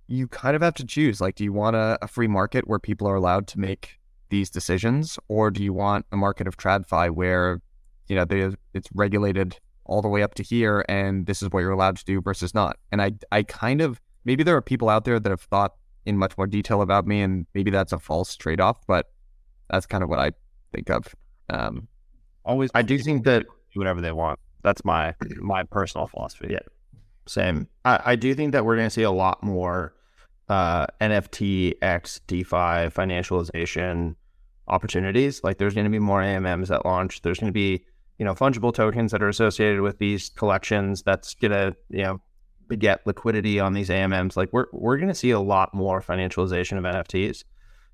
[0.07, 1.19] you kind of have to choose.
[1.19, 4.49] Like, do you want a, a free market where people are allowed to make these
[4.49, 7.61] decisions, or do you want a market of TradFi where
[8.07, 9.59] you know it's regulated
[9.89, 12.53] all the way up to here, and this is what you're allowed to do versus
[12.53, 12.77] not.
[12.91, 15.73] And I, I kind of maybe there are people out there that have thought
[16.05, 19.07] in much more detail about me, and maybe that's a false trade off, but
[19.69, 20.31] that's kind of what I
[20.73, 21.13] think of.
[21.49, 21.87] Um,
[22.45, 24.39] Always, I do think that do whatever they want.
[24.63, 26.47] That's my my personal philosophy.
[26.51, 26.59] Yeah,
[27.27, 27.67] same.
[27.83, 29.95] I, I do think that we're going to see a lot more
[30.47, 34.15] uh, NFT X DeFi financialization
[34.67, 35.43] opportunities.
[35.43, 37.23] Like, there's going to be more AMMs at launch.
[37.23, 37.85] There's going to be
[38.19, 42.21] you know, fungible tokens that are associated with these collections that's to, you know,
[42.67, 44.35] beget liquidity on these AMMs.
[44.35, 47.45] Like we're, we're to see a lot more financialization of NFTs.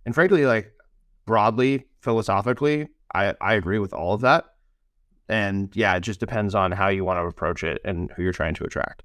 [0.06, 0.74] And frankly, like
[1.26, 4.46] broadly, philosophically, I, I agree with all of that.
[5.30, 8.34] And yeah, it just depends on how you want to approach it and who you're
[8.34, 9.04] trying to attract.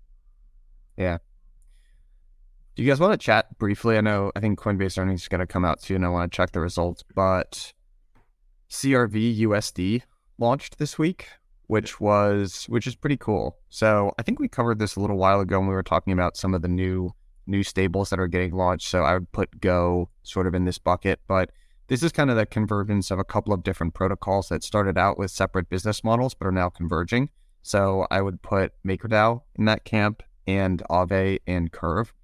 [0.97, 1.19] Yeah.
[2.77, 3.99] Do you guys want to chat briefly?
[3.99, 6.03] I know I think Coinbase earnings is going to come out soon.
[6.03, 7.73] I want to check the results, but
[8.71, 10.03] CRV USD
[10.41, 11.29] launched this week,
[11.67, 13.59] which was which is pretty cool.
[13.69, 16.37] So I think we covered this a little while ago when we were talking about
[16.37, 17.15] some of the new
[17.47, 18.89] new stables that are getting launched.
[18.89, 21.51] So I would put GHO sort of in this bucket, but
[21.89, 25.19] this is kind of the convergence of a couple of different protocols that started out
[25.19, 27.31] with separate business models but are now converging.
[27.63, 32.15] So I would put MakerDAO in that camp and Aave and Curve.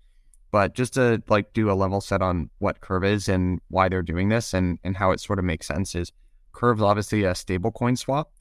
[0.52, 4.02] But just to like do a level set on what Curve is and why they're
[4.02, 6.12] doing this and, and how it sort of makes sense is
[6.56, 8.32] Curve's obviously a stablecoin swap.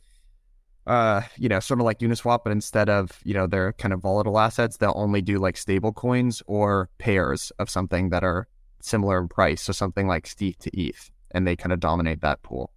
[0.88, 4.01] Uh, you know, sort of like Uniswap, but instead of, you know, their kind of
[4.01, 8.47] volatile assets, they'll only do like stable coins or pairs of something that are
[8.82, 9.63] similar in price.
[9.63, 12.72] So something like stETH to ETH, and they kind of dominate that pool.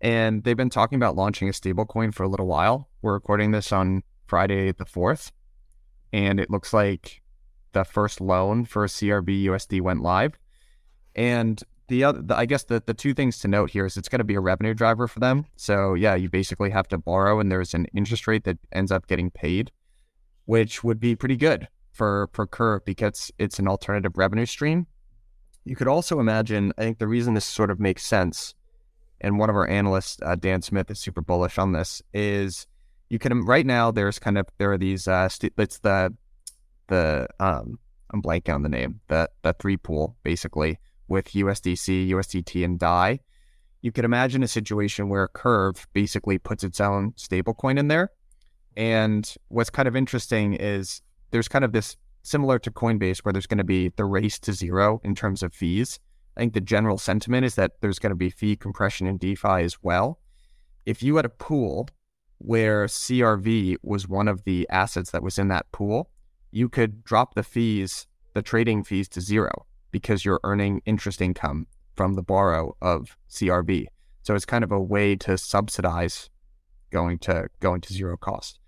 [0.00, 2.88] And they've been talking about launching a stablecoin for a little while.
[3.02, 5.30] We're recording this on Friday the 4th,
[6.12, 7.20] and it looks like
[7.72, 10.38] the first loan for CRV USD went live.
[11.14, 14.08] And the other, the, I guess the, the two things to note here is it's
[14.08, 15.44] going to be a revenue driver for them.
[15.56, 19.08] So yeah, you basically have to borrow, and there's an interest rate that ends up
[19.08, 19.72] getting paid,
[20.46, 24.86] which would be pretty good for for Curve because it's an alternative revenue stream.
[25.64, 26.72] You could also imagine.
[26.78, 28.54] I think the reason this sort of makes sense,
[29.20, 32.00] and one of our analysts, uh, Dan Smith, is super bullish on this.
[32.14, 32.68] Is
[33.08, 36.14] you can right now there's kind of there are these uh, st- it's the
[36.86, 37.80] the um
[38.12, 40.78] I'm blanking on the name the the three pool basically
[41.10, 43.20] with USDC, USDT, and DAI.
[43.82, 48.12] You could imagine a situation where Curve basically puts its own stablecoin in there.
[48.76, 51.02] And what's kind of interesting is
[51.32, 54.52] there's kind of this similar to Coinbase where there's going to be the race to
[54.52, 55.98] zero in terms of fees.
[56.36, 59.62] I think the general sentiment is that there's going to be fee compression in DeFi
[59.62, 60.20] as well.
[60.86, 61.88] If you had a pool
[62.38, 66.10] where CRV was one of the assets that was in that pool,
[66.52, 71.66] you could drop the fees, the trading fees to zero because you're earning interest income
[71.94, 73.86] from the borrow of CRV.
[74.22, 76.30] So it's kind of a way to subsidize
[76.90, 78.58] going to going to zero cost.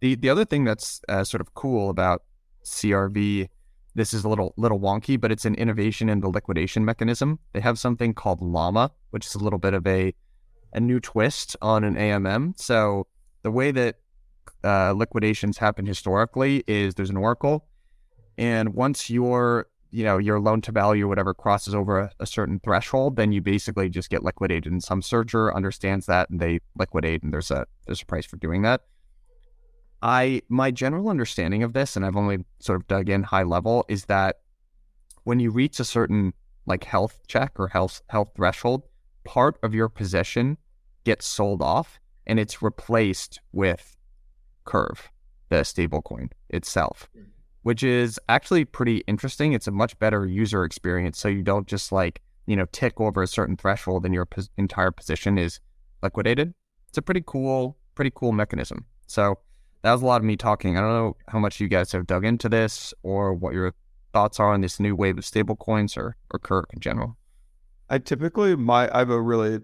[0.00, 2.22] The the other thing that's uh, sort of cool about
[2.64, 3.48] CRV,
[3.94, 7.38] this is a little little wonky, but it's an innovation in the liquidation mechanism.
[7.52, 10.14] They have something called LLAMMA, which is a little bit of a
[10.72, 12.60] a new twist on an AMM.
[12.60, 13.06] So
[13.42, 13.96] the way that
[14.62, 17.66] uh, liquidations happen historically is there's an oracle,
[18.38, 22.26] and once your you know your loan to value or whatever crosses over a, a,
[22.26, 24.70] certain threshold, then you basically just get liquidated.
[24.70, 28.36] And some searcher understands that and they liquidate, and there's a there's a price for
[28.36, 28.82] doing that.
[30.02, 33.84] I my general understanding of this, and I've only sort of dug in high level,
[33.88, 34.36] is that
[35.24, 36.32] when you reach a certain
[36.66, 38.82] like health check or health health threshold,
[39.24, 40.56] part of your position
[41.04, 43.96] gets sold off and it's replaced with
[44.64, 45.10] Curve,
[45.48, 47.24] the stablecoin itself, hmm.
[47.62, 49.52] Which is actually pretty interesting.
[49.52, 53.22] It's a much better user experience, so you don't just like you know tick over
[53.22, 55.60] a certain threshold and your entire position is
[56.02, 56.54] liquidated.
[56.88, 58.84] It's a pretty cool, pretty cool mechanism.
[59.06, 59.38] So
[59.82, 60.76] that was a lot of me talking.
[60.76, 63.72] I don't know how much you guys have dug into this or what your
[64.12, 67.16] thoughts are on this new wave of stablecoins or or Curve in general.
[67.88, 69.60] I typically my I have a really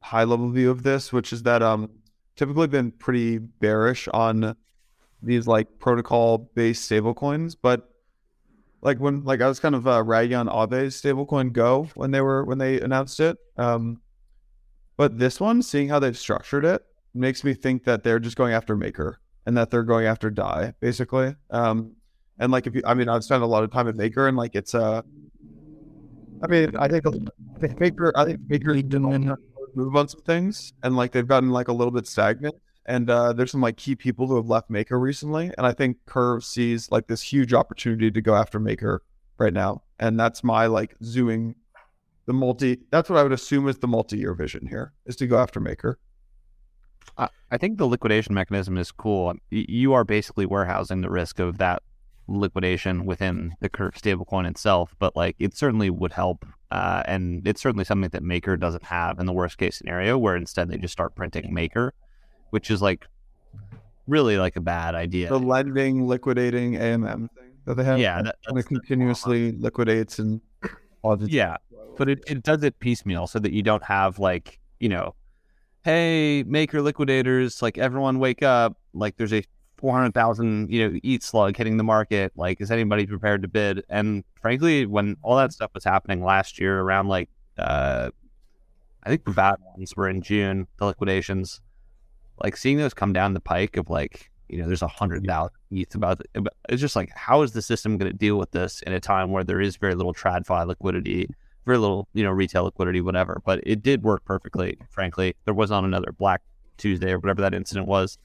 [0.00, 1.90] high level view of this, which is that um
[2.36, 4.56] typically been pretty bearish on
[5.22, 7.88] these like protocol based stablecoins, but
[8.82, 12.20] like when like I was kind of uh, ragging on Aave's stablecoin GHO when they
[12.20, 13.38] were when they announced it.
[13.56, 14.00] Um,
[14.96, 18.52] but this one, seeing how they've structured it, makes me think that they're just going
[18.52, 21.34] after Maker and that they're going after Dai basically.
[21.50, 21.92] Um,
[22.38, 24.36] and like if you, I mean, I've spent a lot of time at Maker and
[24.36, 24.82] like it's a.
[24.82, 25.02] Uh,
[26.42, 27.04] I mean, I think
[27.78, 29.38] Maker, I think Maker didn't
[29.76, 32.56] move on some things, and like they've gotten like a little bit stagnant.
[32.84, 35.98] And uh, there's some like key people who have left Maker recently, and I think
[36.06, 39.02] Curve sees like this huge opportunity to go after Maker
[39.38, 41.54] right now, and that's my like zooming
[42.26, 42.78] the multi.
[42.90, 45.98] That's what I would assume is the multi-year vision here is to go after Maker.
[47.18, 49.34] I think the liquidation mechanism is cool.
[49.50, 51.82] You are basically warehousing the risk of that
[52.26, 56.46] liquidation within the Curve stablecoin itself, but like it certainly would help.
[56.70, 60.36] Uh, and it's certainly something that Maker doesn't have in the worst case scenario, where
[60.36, 61.92] instead they just start printing Maker,
[62.52, 63.06] which is like
[64.06, 65.28] really like a bad idea.
[65.28, 67.98] The lending, liquidating AMM thing that they have.
[67.98, 68.22] Yeah.
[68.22, 70.40] That, it continuously liquidates and
[71.26, 71.56] yeah,
[71.96, 75.14] but it, it does it piecemeal so that you don't have like, you know,
[75.82, 79.42] hey, Maker liquidators, like everyone wake up, like there's a
[79.78, 82.32] 400,000, you know, ETH slug hitting the market.
[82.36, 83.82] Like, is anybody prepared to bid?
[83.88, 87.28] And frankly, when all that stuff was happening last year around like,
[87.58, 88.10] uh,
[89.02, 91.60] I think the bad ones were in June, the liquidations,
[92.42, 95.54] like seeing those come down the pike of like, you know, there's a hundred thousand
[95.70, 96.20] ETH about.
[96.68, 99.30] It's just like, how is the system going to deal with this in a time
[99.30, 101.28] where there is very little TradFi liquidity,
[101.64, 103.40] very little, you know, retail liquidity, whatever.
[103.44, 105.36] But it did work perfectly, frankly.
[105.44, 106.42] There was not another Black
[106.76, 108.18] Tuesday or whatever that incident was.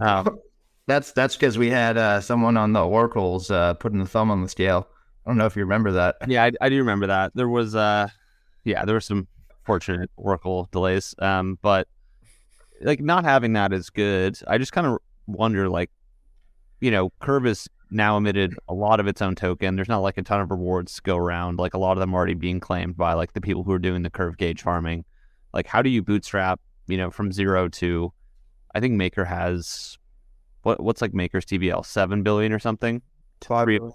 [0.00, 0.38] Um,
[0.90, 4.42] That's that's because we had uh, someone on the oracles uh, putting the thumb on
[4.42, 4.88] the scale.
[5.24, 6.16] I don't know if you remember that.
[6.26, 7.30] Yeah, I, I do remember that.
[7.36, 8.08] There was, uh,
[8.64, 9.28] yeah, there were some
[9.62, 11.86] fortunate oracle delays, um, but
[12.80, 14.38] like not having that is good.
[14.46, 15.90] I just kind of wonder, like,
[16.80, 19.76] you know, Curve has now emitted a lot of its own token.
[19.76, 21.58] There's not like a ton of rewards to go around.
[21.58, 23.78] Like a lot of them are already being claimed by like the people who are
[23.78, 25.04] doing the Curve gauge farming.
[25.52, 28.12] Like, how do you bootstrap, you know, from zero to?
[28.74, 29.98] I think Maker has
[30.62, 33.02] what what's like Maker's TVL seven billion or something.
[33.42, 33.92] Five billion.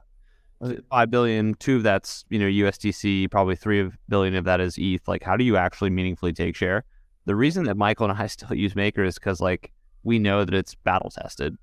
[0.90, 1.54] Five billion.
[1.56, 3.32] Two of that's you know USDC.
[3.32, 5.08] Probably three of billion of that is ETH.
[5.08, 6.84] Like, how do you actually meaningfully take share?
[7.26, 9.72] The reason that Michael and I still use Maker is because like
[10.04, 11.58] we know that it's battle tested.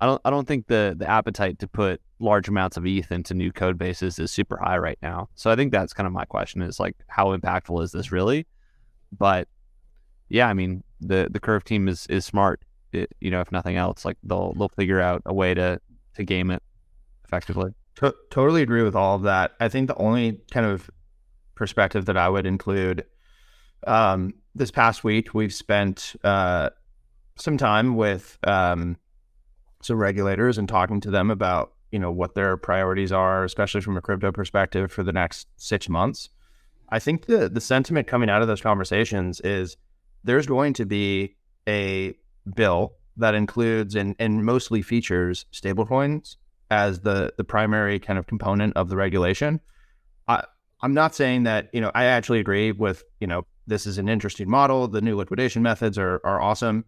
[0.00, 3.34] I don't I don't think the the appetite to put large amounts of ETH into
[3.34, 5.28] new code bases is super high right now.
[5.34, 8.46] So I think that's kind of my question is like how impactful is this really?
[9.16, 9.48] But
[10.28, 12.60] yeah, I mean the the curve team is is smart.
[12.92, 15.80] It, you know, if nothing else, like they'll they'll figure out a way to
[16.14, 16.62] to game it
[17.24, 17.72] effectively.
[17.96, 19.52] To- totally agree with all of that.
[19.60, 20.90] I think the only kind of
[21.54, 23.04] perspective that I would include
[23.86, 26.70] um, this past week, we've spent uh,
[27.36, 28.96] some time with um,
[29.82, 33.96] some regulators and talking to them about you know what their priorities are, especially from
[33.96, 36.30] a crypto perspective for the next six months.
[36.88, 39.76] I think the the sentiment coming out of those conversations is
[40.24, 41.36] there's going to be
[41.68, 42.14] a
[42.54, 46.36] bill that includes and, and mostly features stablecoins
[46.70, 49.60] as the the primary kind of component of the regulation.
[50.28, 50.44] I
[50.80, 54.08] I'm not saying that you know I actually agree with you know this is an
[54.08, 54.88] interesting model.
[54.88, 56.84] The new liquidation methods are are awesome.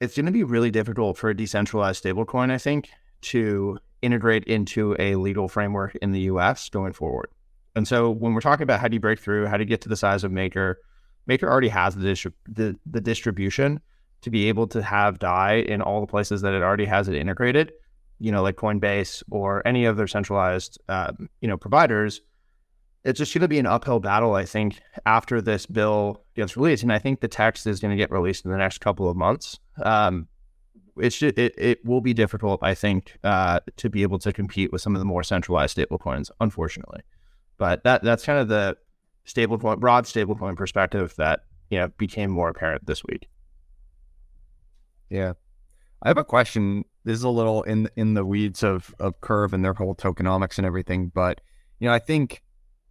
[0.00, 2.88] It's going to be really difficult for a decentralized stablecoin, I think,
[3.22, 6.68] to integrate into a legal framework in the U.S.
[6.70, 7.30] going forward.
[7.76, 9.82] And so when we're talking about how do you break through, how do you get
[9.82, 10.78] to the size of Maker,
[11.26, 13.80] Maker already has the, distri- the, the distribution
[14.22, 17.14] to be able to have DAI in all the places that it already has it
[17.14, 17.72] integrated,
[18.18, 22.20] you know, like Coinbase or any of their centralized, um, you know, providers.
[23.04, 26.82] It's just going to be an uphill battle, I think, after this bill gets released.
[26.82, 29.16] And I think the text is going to get released in the next couple of
[29.16, 29.58] months.
[29.82, 30.28] Um,
[30.98, 34.70] it's just, it, it will be difficult, I think, uh, to be able to compete
[34.70, 37.00] with some of the more centralized stablecoins, unfortunately.
[37.56, 38.76] But that that's kind of the
[39.26, 43.28] stablecoin, broad stablecoin perspective that you know became more apparent this week.
[45.08, 45.34] Yeah.
[46.02, 46.84] I have a question.
[47.04, 50.58] This is a little in in the weeds of of Curve and their whole tokenomics
[50.58, 51.40] and everything, but
[51.78, 52.42] you know, I think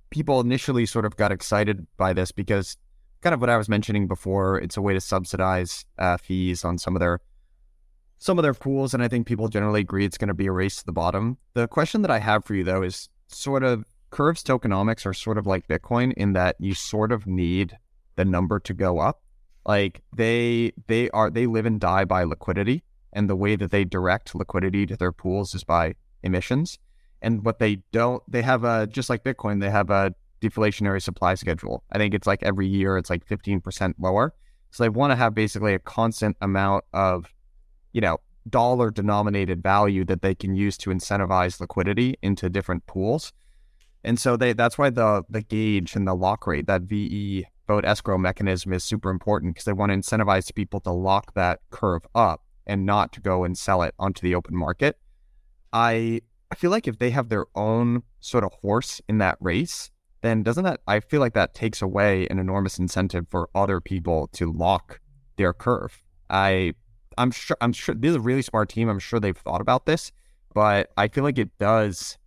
[0.10, 2.78] people initially sort of got excited by this because
[3.22, 6.78] kind of what I was mentioning before, it's a way to subsidize uh, fees on
[6.78, 7.20] some of their
[8.22, 10.52] some of their pools, and I think people generally agree it's going to be a
[10.52, 11.38] race to the bottom.
[11.54, 15.38] The question that I have for you though is sort of Curve's tokenomics are sort
[15.38, 17.78] of like Bitcoin in that you sort of need
[18.16, 19.22] the number to go up
[19.66, 22.84] like they they are they live and die by liquidity,
[23.14, 25.94] and the way that they direct liquidity to their pools is by
[26.24, 26.80] emissions.
[27.22, 31.36] And what they don't, they have a just like Bitcoin, they have a deflationary supply
[31.36, 31.84] schedule.
[31.92, 34.34] I think it's like every year it's like 15% lower.
[34.72, 37.34] So they want to have basically a constant amount of,
[37.92, 43.34] you know, dollar denominated value that they can use to incentivize liquidity into different pools.
[44.04, 47.86] And so they that's why the the gauge and the lock rate, that VE vote
[47.86, 52.04] escrow mechanism is super important because they want to incentivize people to lock that curve
[52.16, 54.98] up and not to go and sell it onto the open market.
[55.74, 56.22] I
[56.52, 59.92] I feel like if they have their own sort of horse in that race,
[60.22, 64.28] then doesn't that I feel like that takes away an enormous incentive for other people
[64.34, 65.00] to lock
[65.38, 66.04] their curve.
[66.30, 66.74] I
[67.18, 68.90] I'm sure I'm sure this is a really smart team.
[68.90, 70.12] I'm sure they've thought about this,
[70.54, 72.18] but I feel like it does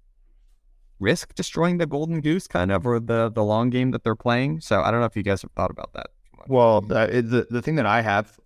[1.00, 4.60] risk destroying the golden goose kind of or the the long game that they're playing.
[4.60, 6.06] So I don't know if you guys have thought about that.
[6.46, 8.38] Well, the the thing that I have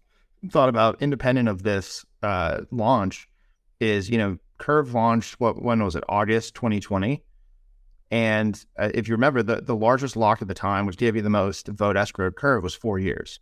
[0.51, 3.29] thought about, independent of this uh, launch,
[3.81, 7.23] is you know Curve launched what when was it August 2020,
[8.11, 11.23] and uh, if you remember the the largest lock at the time, which gave you
[11.23, 13.41] the most vote escrow curve, was four years.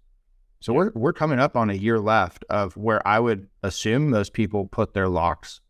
[0.60, 4.32] So we're we're coming up on a year left of where I would assume most
[4.32, 5.60] people put their locks,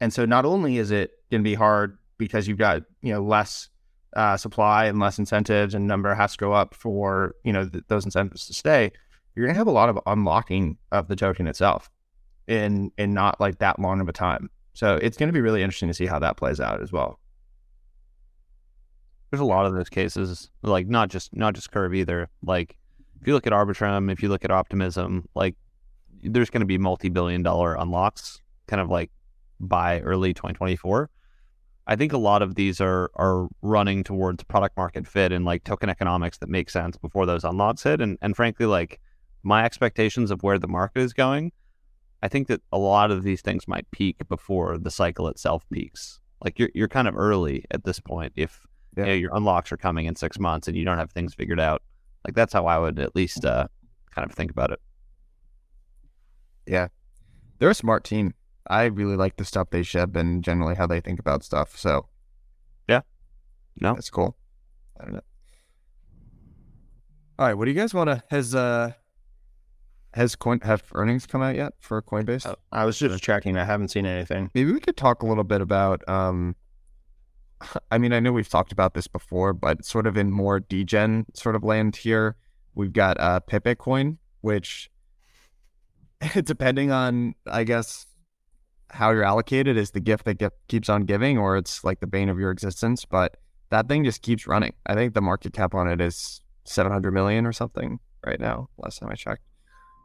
[0.00, 3.22] and so not only is it going to be hard because you've got you know
[3.22, 3.68] less
[4.14, 7.84] uh, supply and less incentives, and number has to go up for you know th-
[7.88, 8.92] those incentives to stay.
[9.34, 11.90] You're gonna have a lot of unlocking of the token itself
[12.46, 14.50] in in not like that long of a time.
[14.72, 17.18] So it's going to be really interesting to see how that plays out as well.
[19.30, 22.28] There's a lot of those cases, like not just not just Curve either.
[22.42, 22.76] Like
[23.20, 25.56] if you look at Arbitrum, if you look at Optimism, like
[26.22, 29.10] there's going to be multi-billion dollar unlocks, kind of like
[29.60, 31.10] by early 2024.
[31.86, 35.64] I think a lot of these are are running towards product market fit and like
[35.64, 38.00] token economics that make sense before those unlocks hit.
[38.00, 39.00] And and frankly, like
[39.42, 41.52] my expectations of where the market is going,
[42.22, 46.20] I think that a lot of these things might peak before the cycle itself peaks.
[46.42, 48.66] Like you're you're kind of early at this point if
[48.96, 49.04] yeah.
[49.04, 51.60] you know, your unlocks are coming in six months and you don't have things figured
[51.60, 51.82] out.
[52.26, 53.68] Like that's how I would at least uh,
[54.10, 54.80] kind of think about it.
[56.66, 56.88] Yeah,
[57.58, 58.34] they're a smart team.
[58.68, 61.76] I really like the stuff they ship and generally how they think about stuff.
[61.76, 62.06] So,
[62.88, 63.00] yeah,
[63.80, 64.36] no, that's cool.
[64.98, 65.20] I don't know.
[67.38, 68.22] All right, what do you guys want to?
[68.28, 68.92] Has uh,
[70.14, 72.46] has coin have earnings come out yet for Coinbase?
[72.46, 73.56] Uh, I was just checking.
[73.56, 74.50] I haven't seen anything.
[74.54, 76.06] Maybe we could talk a little bit about.
[76.08, 76.56] Um,
[77.90, 81.26] I mean, I know we've talked about this before, but sort of in more degen
[81.34, 82.36] sort of land here,
[82.74, 84.90] we've got uh, Pepe Coin, which
[86.44, 88.06] depending on, I guess,
[88.90, 92.06] how you're allocated is the gift that get, keeps on giving, or it's like the
[92.06, 93.04] bane of your existence.
[93.04, 93.36] But
[93.70, 94.72] that thing just keeps running.
[94.86, 98.68] I think the market cap on it is 700 million or something right now.
[98.78, 99.42] Last time I checked,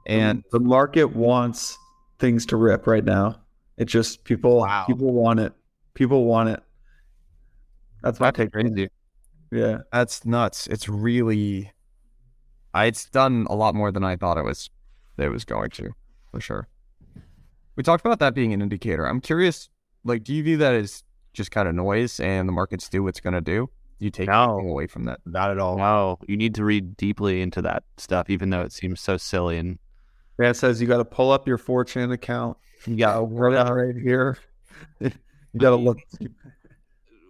[0.07, 0.19] Mm-hmm.
[0.19, 1.77] and the market wants
[2.19, 3.41] things to rip right now.
[3.77, 4.85] It just people Wow.
[4.85, 5.53] people want it.
[5.95, 6.61] People want it.
[8.03, 8.51] That's my take.
[8.51, 8.89] crazy.
[9.51, 9.79] Yeah.
[9.91, 10.67] that's nuts.
[10.67, 11.71] It's really,
[12.73, 14.69] I, it's done a lot more than I thought it was.
[15.17, 15.91] It was going to,
[16.31, 16.67] for sure.
[17.75, 19.05] We talked about that being an indicator.
[19.05, 19.69] I'm curious,
[20.03, 21.03] like, do you view that as
[21.33, 23.69] just kind of noise and the markets do what's going to do?
[23.99, 24.53] Do you take No.
[24.55, 25.19] anything away from that?
[25.25, 25.77] Not at all.
[25.77, 29.57] No, you need to read deeply into that stuff, even though it seems so silly.
[29.57, 29.79] And
[30.39, 32.57] Yeah, it says you got to pull up your 4chan account.
[32.85, 34.37] You got to work out right here.
[34.99, 35.11] you
[35.57, 35.99] got to look.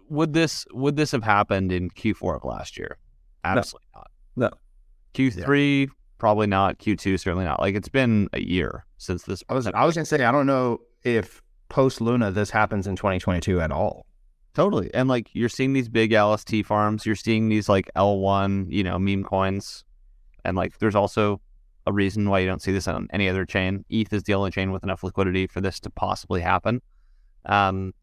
[0.08, 2.98] would this would this have happened in Q4 of last year?
[3.44, 4.10] Absolutely not.
[4.36, 4.50] No.
[5.14, 5.88] Q3
[6.18, 6.78] probably not.
[6.78, 7.60] Q2 certainly not.
[7.60, 9.42] Like it's been a year since this.
[9.48, 12.96] I was I was gonna say I don't know if post Luna this happens in
[12.96, 14.06] 2022 at all.
[14.54, 14.92] Totally.
[14.94, 18.98] And like you're seeing these big LST farms, you're seeing these like L1, you know,
[18.98, 19.84] meme coins.
[20.44, 21.40] And like there's also
[21.86, 23.84] a reason why you don't see this on any other chain.
[23.88, 26.82] ETH is the only chain with enough liquidity for this to possibly happen.
[27.44, 27.94] Um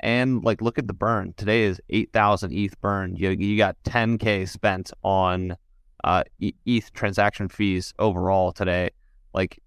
[0.00, 1.34] and like look at the burn.
[1.36, 3.16] Today is 8,000 ETH burn.
[3.16, 5.56] You you got 10k spent on
[6.04, 8.90] uh ETH transaction fees overall today.
[9.34, 9.60] Like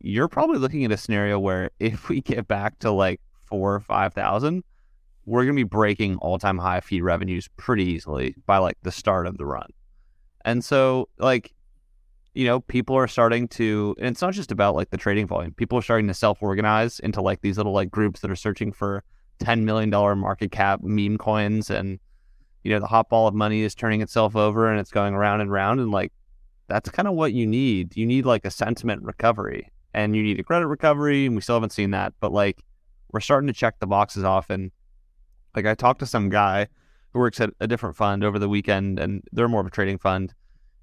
[0.00, 3.80] you're probably looking at a scenario where if we get back to like 4 or
[3.80, 4.62] 5,000
[5.28, 9.26] we're going to be breaking all-time high fee revenues pretty easily by like the start
[9.26, 9.68] of the run.
[10.44, 11.52] And so like
[12.34, 15.52] you know, people are starting to and it's not just about like the trading volume.
[15.54, 19.02] People are starting to self-organize into like these little like groups that are searching for
[19.40, 21.98] 10 million dollar market cap meme coins and
[22.64, 25.40] you know, the hot ball of money is turning itself over and it's going around
[25.40, 26.12] and round and like
[26.66, 27.96] that's kind of what you need.
[27.96, 31.56] You need like a sentiment recovery and you need a credit recovery and we still
[31.56, 32.62] haven't seen that, but like
[33.10, 34.70] we're starting to check the boxes off and
[35.56, 36.68] like I talked to some guy
[37.12, 39.98] who works at a different fund over the weekend, and they're more of a trading
[39.98, 40.34] fund.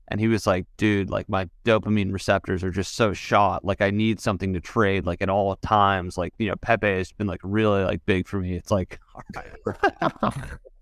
[0.08, 3.66] And he was like, "Dude, like my dopamine receptors are just so shot.
[3.66, 6.18] Like I need something to trade, like at all times.
[6.18, 8.56] Like you know, Pepe has been like really like big for me.
[8.56, 9.00] It's like,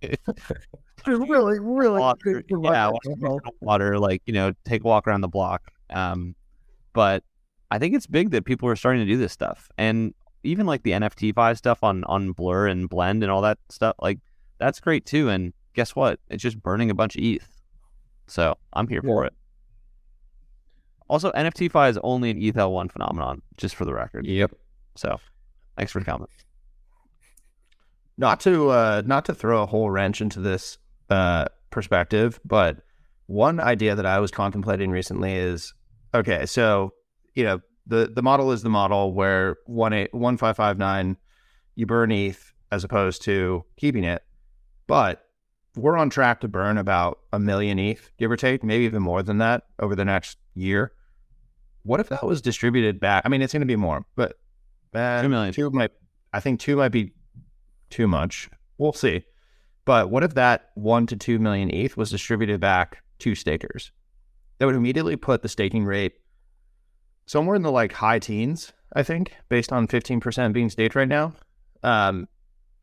[1.07, 1.99] really, really.
[1.99, 2.91] water, yeah,
[3.61, 3.99] water.
[3.99, 5.71] Like you know, take a walk around the block.
[5.89, 6.35] Um,
[6.93, 7.23] but
[7.71, 10.13] I think it's big that people are starting to do this stuff, and
[10.43, 13.95] even like the NFTFi stuff on on Blur and Blend and all that stuff.
[14.01, 14.19] Like
[14.59, 15.29] that's great too.
[15.29, 16.19] And guess what?
[16.29, 17.52] It's just burning a bunch of ETH.
[18.27, 19.33] So I'm here for it.
[21.07, 24.25] Also, NFTFi is only an ETH L1 phenomenon, just for the record.
[24.25, 24.51] Yep.
[24.95, 25.19] So
[25.77, 26.29] thanks for the comment.
[28.17, 30.77] Not to uh, not to throw a whole wrench into this
[31.09, 32.77] uh, perspective, but
[33.25, 35.73] one idea that I was contemplating recently is
[36.13, 36.45] okay.
[36.45, 36.93] So
[37.33, 41.17] you know the the model is the model where one eight one five five nine
[41.75, 44.23] you burn ETH as opposed to keeping it,
[44.87, 45.22] but
[45.75, 49.23] we're on track to burn about a million ETH, give or take, maybe even more
[49.23, 50.91] than that over the next year.
[51.83, 53.23] What if that was distributed back?
[53.25, 54.37] I mean, it's going to be more, but
[54.93, 55.53] uh, Two million.
[55.53, 55.91] Two might,
[56.31, 57.13] I think two might be
[57.89, 58.49] too much.
[58.77, 59.25] We'll see.
[59.85, 63.91] But what if that one to two million ETH was distributed back to stakers?
[64.59, 66.13] That would immediately put the staking rate
[67.25, 71.33] somewhere in the like high teens, I think, based on 15% being staked right now.
[71.81, 72.27] Um,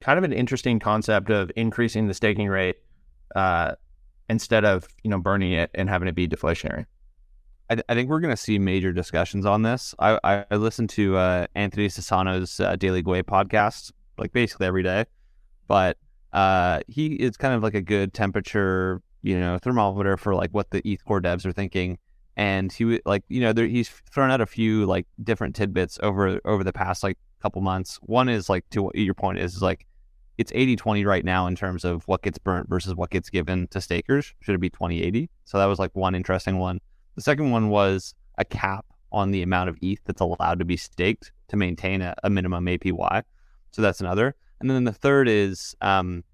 [0.01, 2.77] kind of an interesting concept of increasing the staking rate
[3.37, 3.73] uh,
[4.29, 6.87] instead of, you know, burning it and having it be deflationary.
[7.69, 9.95] I, I think we're going to see major discussions on this.
[9.99, 14.83] I, I, I listen to uh, Anthony Sassano's uh, Daily Gwei podcast like basically every
[14.83, 15.05] day,
[15.69, 15.97] but
[16.33, 20.71] uh, he is kind of like a good temperature, you know, thermometer for like what
[20.71, 21.99] the ETH core devs are thinking.
[22.37, 25.99] And he would like, you know, there, he's thrown out a few like different tidbits
[26.03, 27.99] over over the past like couple months.
[28.03, 29.87] One is like to what your point is, is like
[30.41, 33.81] it's 80-20 right now in terms of what gets burnt versus what gets given to
[33.83, 34.33] stakers.
[34.41, 35.29] Should it be 20-80?
[35.45, 36.81] So that was like one interesting one.
[37.15, 40.79] The second one was a cap on the amount of ETH that's allowed to be
[40.79, 43.23] staked to maintain a, a minimum APY.
[43.73, 44.35] So that's another.
[44.61, 46.25] And then the third is um,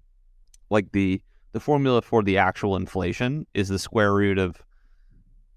[0.69, 4.63] like the the formula for the actual inflation is the square root of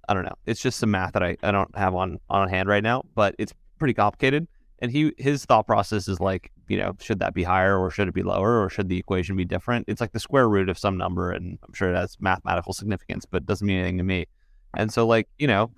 [0.09, 0.35] I don't know.
[0.45, 3.37] It's just some math that I, I don't have on on hand right now, but
[3.39, 4.49] it's pretty complicated.
[4.83, 8.09] And he his thought process is like, you know, should that be higher or should
[8.09, 9.87] it be lower or should the equation be different?
[9.89, 13.26] It's like the square root of some number, and I'm sure it has mathematical significance,
[13.26, 14.26] but it doesn't mean anything to me.
[14.74, 15.70] And so, like, you know,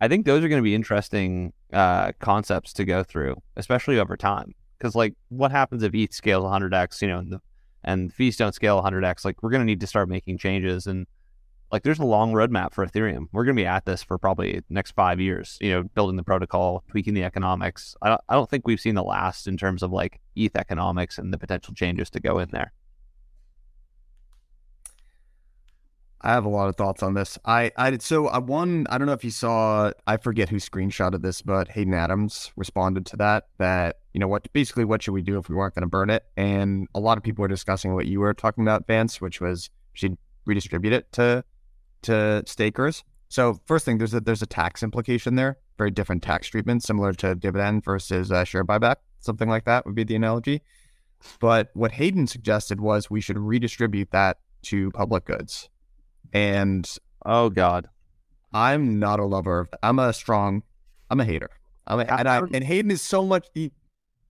[0.00, 4.16] I think those are going to be interesting uh, concepts to go through, especially over
[4.16, 4.54] time.
[4.78, 7.40] Because, like, what happens if ETH scales 100x, you know, and, the,
[7.82, 9.24] and fees don't scale 100x?
[9.24, 10.86] Like, we're going to need to start making changes.
[10.86, 11.06] And
[11.70, 13.26] Like there's a long roadmap for Ethereum.
[13.32, 15.58] We're going to be at this for probably next five years.
[15.60, 17.94] You know, building the protocol, tweaking the economics.
[18.00, 21.18] I don't, I don't think we've seen the last in terms of like ETH economics
[21.18, 22.72] and the potential changes to go in there.
[26.20, 27.38] I have a lot of thoughts on this.
[27.44, 30.56] I, I did so I one I don't know if you saw I forget who
[30.56, 35.12] screenshotted this, but Hayden Adams responded to that that you know what basically what should
[35.12, 36.24] we do if we weren't going to burn it?
[36.36, 39.70] And a lot of people were discussing what you were talking about, Vance, which was
[39.92, 41.44] should redistribute it to
[42.02, 43.04] to stakers.
[43.28, 47.12] So first thing, there's a there's a tax implication there, very different tax treatment, similar
[47.14, 50.62] to dividend versus uh, share buyback, something like that would be the analogy.
[51.40, 55.68] But what Hayden suggested was we should redistribute that to public goods.
[56.32, 56.88] And
[57.24, 57.88] Oh God,
[58.52, 59.68] I'm not a lover of.
[59.82, 60.62] I'm a strong.
[61.10, 61.50] I'm a hater.
[61.86, 63.48] I'm a, and, I, and Hayden is so much.
[63.54, 63.72] He,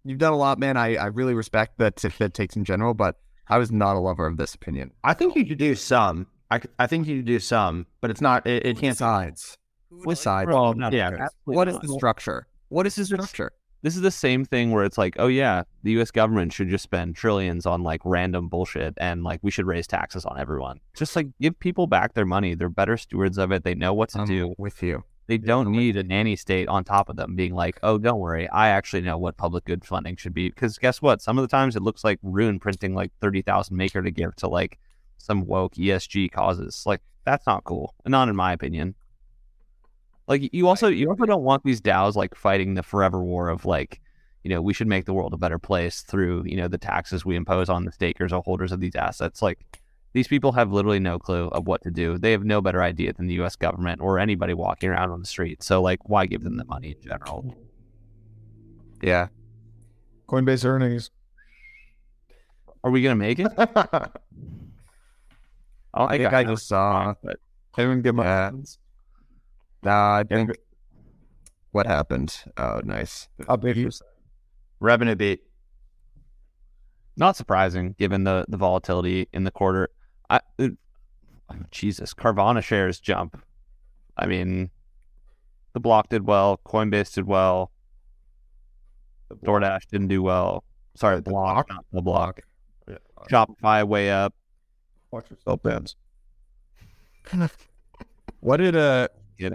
[0.04, 0.76] you've done a lot, man.
[0.76, 3.16] I, I really respect that that takes in general, but
[3.48, 4.92] I was not a lover of this opinion.
[5.04, 6.26] I think you should do some.
[6.50, 8.46] I, I think you do some, but it's not.
[8.46, 8.96] It, it can't.
[8.96, 9.58] sides.
[9.90, 10.48] With sides?
[10.48, 11.10] Well, not yeah.
[11.10, 11.28] fair.
[11.44, 12.46] What is the structure?
[12.68, 13.52] What is the structure?
[13.82, 16.10] this is the same thing where it's like, oh yeah, the U.S.
[16.10, 20.24] government should just spend trillions on like random bullshit, and like we should raise taxes
[20.24, 20.80] on everyone.
[20.96, 22.54] Just like give people back their money.
[22.54, 23.64] They're better stewards of it.
[23.64, 24.54] They know what to I'm do.
[24.58, 25.04] with you.
[25.28, 28.18] They don't I'm need a nanny state on top of them being like, oh, don't
[28.18, 30.48] worry, I actually know what public good funding should be.
[30.48, 31.20] Because guess what?
[31.20, 34.34] Some of the times it looks like Rune printing like thirty thousand maker to give
[34.36, 34.78] to like
[35.18, 36.82] some woke ESG causes.
[36.86, 37.94] Like that's not cool.
[38.06, 38.94] Not in my opinion.
[40.26, 43.64] Like you also you also don't want these DAOs like fighting the forever war of
[43.64, 44.00] like,
[44.44, 47.24] you know, we should make the world a better place through, you know, the taxes
[47.24, 49.42] we impose on the stakers or holders of these assets.
[49.42, 49.58] Like
[50.12, 52.18] these people have literally no clue of what to do.
[52.18, 55.26] They have no better idea than the US government or anybody walking around on the
[55.26, 55.62] street.
[55.62, 57.54] So like why give them the money in general?
[59.02, 59.28] Yeah.
[60.28, 61.10] Coinbase earnings.
[62.84, 63.50] Are we gonna make it?
[65.98, 67.12] Oh, I think I just saw.
[67.22, 67.38] but
[67.76, 68.78] Anyone get my Yeah.
[69.82, 70.56] Nah, I think.
[71.72, 72.36] What happened?
[72.56, 73.28] Oh, nice.
[73.42, 74.00] update?
[74.80, 75.42] Revenue beat.
[77.16, 79.88] not surprising given the the volatility in the quarter.
[80.30, 80.72] I it,
[81.70, 83.42] Jesus, Carvana shares jump.
[84.16, 84.70] I mean,
[85.72, 87.72] the block did well, Coinbase did well,
[89.44, 90.64] DoorDash didn't do well.
[90.94, 92.40] Sorry, the block, not the block.
[92.88, 92.96] Yeah.
[93.30, 94.34] Shopify way up.
[95.10, 95.96] Watch yourself, Vance.
[98.40, 99.08] What did uh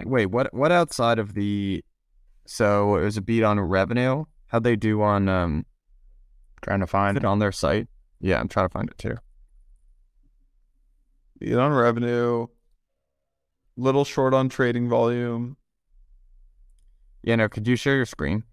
[0.04, 1.82] wait, what what outside of the
[2.46, 4.24] so it was a beat on revenue?
[4.48, 5.64] How'd they do on um
[6.62, 7.16] Trying to find.
[7.16, 7.88] it on their site?
[8.20, 9.16] Yeah, I'm trying to find it too.
[11.38, 12.46] Beat on revenue.
[13.76, 15.56] Little short on trading volume.
[17.22, 18.44] Yeah, no, could you share your screen?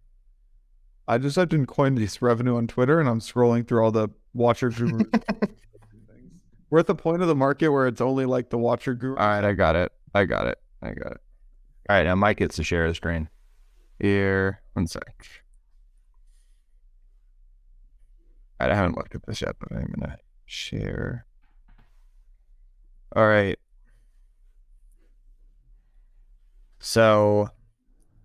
[1.07, 4.69] I just typed in Coinbase revenue on Twitter and I'm scrolling through all the watcher
[4.69, 5.07] gurus.
[6.71, 9.19] We're at the point of the market where it's only like the watcher group.
[9.19, 9.91] All right, I got it.
[10.15, 10.57] I got it.
[10.81, 11.21] I got it.
[11.89, 13.27] All right, now Mike gets to share the screen.
[13.99, 15.03] Here, one sec.
[18.59, 21.25] I haven't looked at this yet, but I'm gonna share.
[23.15, 23.59] All right.
[26.79, 27.49] So,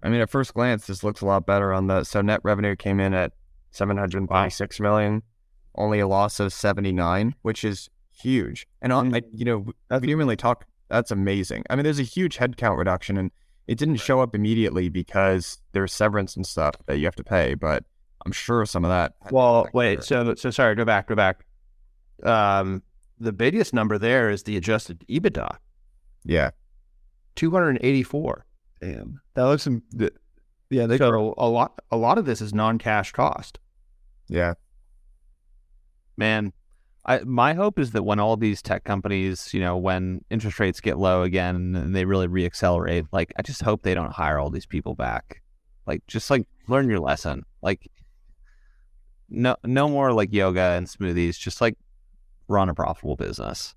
[0.02, 2.04] I mean, at first glance, this looks a lot better on the.
[2.04, 3.32] So net revenue came in at
[3.72, 5.24] seven hundred thirty-six million,
[5.74, 8.66] only a loss of seventy-nine, which is huge.
[8.82, 9.58] And on, I, you know,
[9.90, 10.66] we didn't really talk.
[10.88, 11.64] That's amazing.
[11.70, 13.30] I mean, there's a huge headcount reduction, and
[13.66, 17.54] it didn't show up immediately because there's severance and stuff that you have to pay.
[17.54, 17.84] But
[18.24, 19.14] I'm sure some of that.
[19.30, 19.96] Well, wait.
[19.96, 20.02] there.
[20.02, 20.74] So, so sorry.
[20.74, 21.08] Go back.
[21.08, 21.44] Go back.
[22.22, 22.82] Um,
[23.18, 25.56] the biggest number there is the adjusted EBITDA,
[26.24, 26.50] yeah,
[27.34, 28.44] two hundred eighty-four.
[28.80, 29.20] Damn.
[29.34, 29.66] That looks.
[29.66, 30.12] im- th-
[30.70, 33.58] Yeah, they So a lot, a lot of this is non-cash cost.
[34.28, 34.54] yeah,
[36.16, 36.52] Man,
[37.06, 40.80] I my hope is that when all these tech companies, you know, when interest rates
[40.80, 44.50] get low again and they really reaccelerate, like I just hope they don't hire all
[44.50, 45.42] these people back.
[45.86, 47.44] Like just like learn your lesson.
[47.62, 47.88] Like
[49.28, 51.76] no no more like yoga and smoothies, just like
[52.48, 53.74] run a profitable business.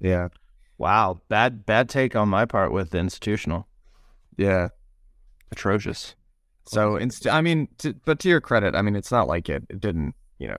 [0.00, 0.28] yeah,
[0.78, 3.66] Wow, bad, bad take on my part with the institutional.
[4.36, 4.68] yeah.
[5.52, 6.16] Atrocious.
[6.66, 9.62] So, inst- I mean, to, but to your credit, I mean, it's not like it,
[9.70, 10.56] it didn't, you know,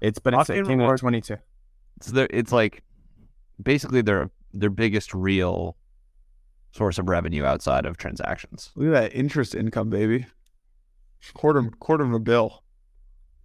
[0.00, 1.36] it's but it's, it Blockchain came in at rewards- 22.
[1.98, 2.82] It's their, it's like
[3.62, 5.76] basically their their biggest real
[6.72, 8.70] source of revenue outside of transactions.
[8.76, 10.26] look at that interest income, baby.
[11.34, 12.62] Quarter quarter of a bill.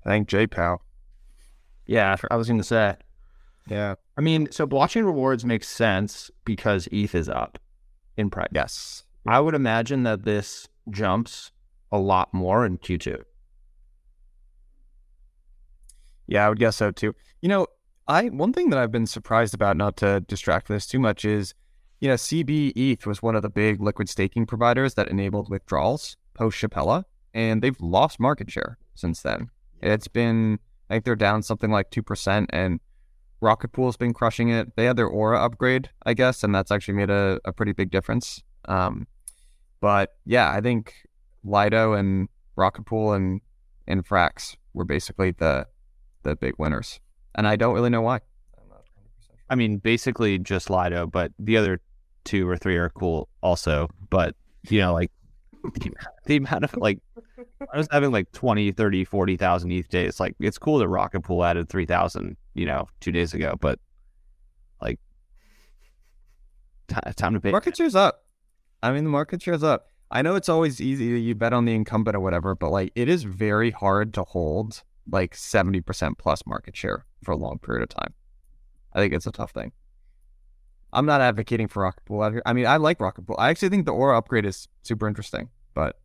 [0.03, 0.79] Thank JPow.
[1.85, 2.95] Yeah, I was going to say.
[3.67, 3.95] Yeah.
[4.17, 7.59] I mean, so blockchain rewards makes sense because ETH is up
[8.17, 8.49] in price.
[8.51, 9.03] Yes.
[9.27, 11.51] I would imagine that this jumps
[11.91, 13.23] a lot more in Q2.
[16.31, 17.13] Yeah, I would guess so too.
[17.41, 17.67] You know,
[18.07, 21.53] I one thing that I've been surprised about, not to distract this too much, is
[21.99, 26.15] you know CB ETH was one of the big liquid staking providers that enabled withdrawals
[26.33, 27.03] post Shapella,
[27.33, 29.49] and they've lost market share since then.
[29.81, 30.57] It's been
[30.89, 32.79] I think they're down something like two percent, and
[33.41, 34.77] Rocket Pool's been crushing it.
[34.77, 37.91] They had their Aura upgrade, I guess, and that's actually made a, a pretty big
[37.91, 38.41] difference.
[38.69, 39.05] Um,
[39.81, 40.93] but yeah, I think
[41.43, 43.41] Lido and Rocket Pool and
[43.85, 45.67] and Frax were basically the
[46.23, 46.99] the big winners,
[47.35, 48.21] and I don't really know why.
[49.49, 51.81] I mean, basically just Lido, but the other
[52.23, 53.89] two or three are cool also.
[54.09, 54.35] But
[54.69, 55.11] you know, like
[56.25, 56.99] the amount of like
[57.73, 60.19] I was having like 20, 30, 40,000 ETH days.
[60.19, 63.79] Like it's cool that Rocket Pool added 3,000, you know, two days ago, but
[64.81, 64.99] like
[66.87, 67.51] t- time to pay.
[67.51, 68.23] Market share's up.
[68.83, 69.91] I mean, the market share's up.
[70.09, 71.05] I know it's always easy.
[71.21, 74.83] You bet on the incumbent or whatever, but like it is very hard to hold
[75.09, 78.13] like 70% plus market share for a long period of time.
[78.93, 79.71] I think it's a tough thing.
[80.93, 82.41] I'm not advocating for Rocket Pool out here.
[82.45, 83.37] I mean, I like Rocket Pool.
[83.39, 85.97] I actually think the Aura upgrade is super interesting, but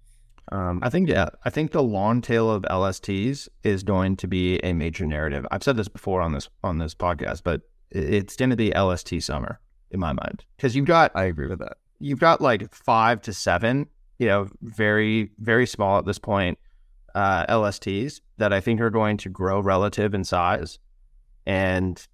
[0.52, 4.58] um, I think yeah, I think the long tail of LSTs is going to be
[4.60, 5.44] a major narrative.
[5.50, 9.22] I've said this before on this on this podcast, but it's going to be LST
[9.22, 11.78] summer in my mind because you've got I agree with that.
[11.98, 13.88] You've got like five to seven,
[14.18, 16.58] you know, very very small at this point
[17.16, 20.78] uh, LSTs that I think are going to grow relative in size,
[21.46, 22.06] and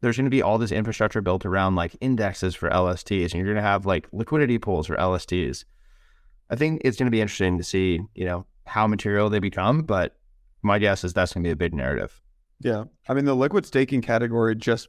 [0.00, 3.44] there's going to be all this infrastructure built around like indexes for LSTs, and you're
[3.46, 5.64] going to have like liquidity pools for LSTs.
[6.50, 9.82] I think it's going to be interesting to see, you know, how material they become,
[9.82, 10.16] but
[10.62, 12.20] my guess is that's going to be a big narrative.
[12.60, 12.84] Yeah.
[13.08, 14.88] I mean, the liquid staking category just,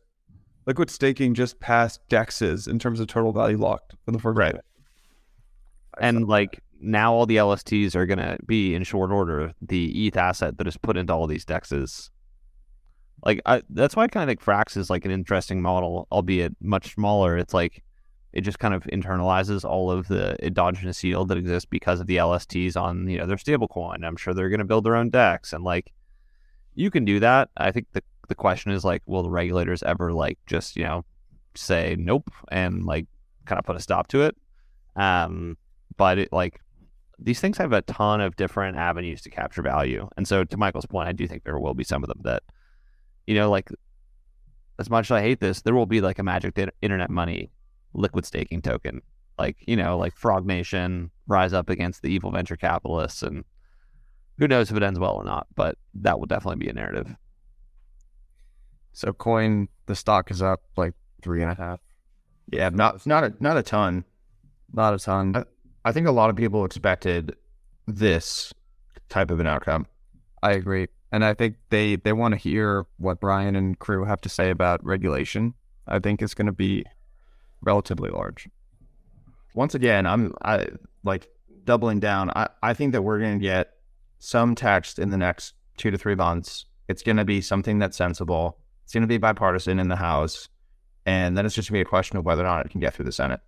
[0.67, 4.51] liquid staking just passed DEXs in terms of total value locked for the first Right.
[4.53, 4.61] time.
[5.99, 10.17] and like now all the LSTs are going to be in short order the ETH
[10.17, 12.09] asset that is put into all these dexes.
[13.25, 16.55] Like I, that's why I kind of think Frax is like an interesting model, albeit
[16.61, 17.37] much smaller.
[17.37, 17.83] It's like
[18.33, 22.17] it just kind of internalizes all of the endogenous yield that exists because of the
[22.17, 24.03] LSTs on you know their stablecoin.
[24.03, 25.93] I'm sure they're going to build their own dex, and like
[26.75, 27.49] you can do that.
[27.55, 31.05] I think the the question is like, will the regulators ever like just you know
[31.55, 33.05] say nope and like
[33.45, 34.35] kind of put a stop to it?
[34.95, 35.57] Um,
[35.95, 36.59] but it like
[37.23, 40.09] these things have a ton of different avenues to capture value.
[40.17, 42.43] And so to Michael's point, I do think there will be some of them that,
[43.25, 43.69] you know, like
[44.77, 47.51] as much as I hate this, there will be like a magic internet money
[47.93, 49.01] liquid staking token.
[49.39, 53.45] Like, you know, like Frog Nation rise up against the evil venture capitalists and
[54.37, 57.15] who knows if it ends well or not, but that will definitely be a narrative.
[58.91, 61.79] So coin, the stock is up like three and a half.
[62.51, 64.03] Yeah, not not a, not a ton.
[64.73, 65.35] Not a ton.
[65.35, 65.45] I-
[65.85, 67.35] I think a lot of people expected
[67.87, 68.53] this
[69.09, 69.85] type of an outcome.
[70.41, 70.87] I agree.
[71.11, 74.49] And I think they, they want to hear what Brian and crew have to say
[74.49, 75.53] about regulation.
[75.87, 76.85] I think it's going to be
[77.61, 78.49] relatively large.
[79.53, 80.67] Once again, I'm I
[81.03, 81.27] like
[81.65, 82.31] doubling down.
[82.31, 83.73] I, I think that we're going to get
[84.19, 86.65] some text in the next two to three months.
[86.87, 88.57] It's going to be something that's sensible.
[88.83, 90.49] It's going to be bipartisan in the House,
[91.05, 92.81] and then it's just going to be a question of whether or not it can
[92.81, 93.39] get through the Senate.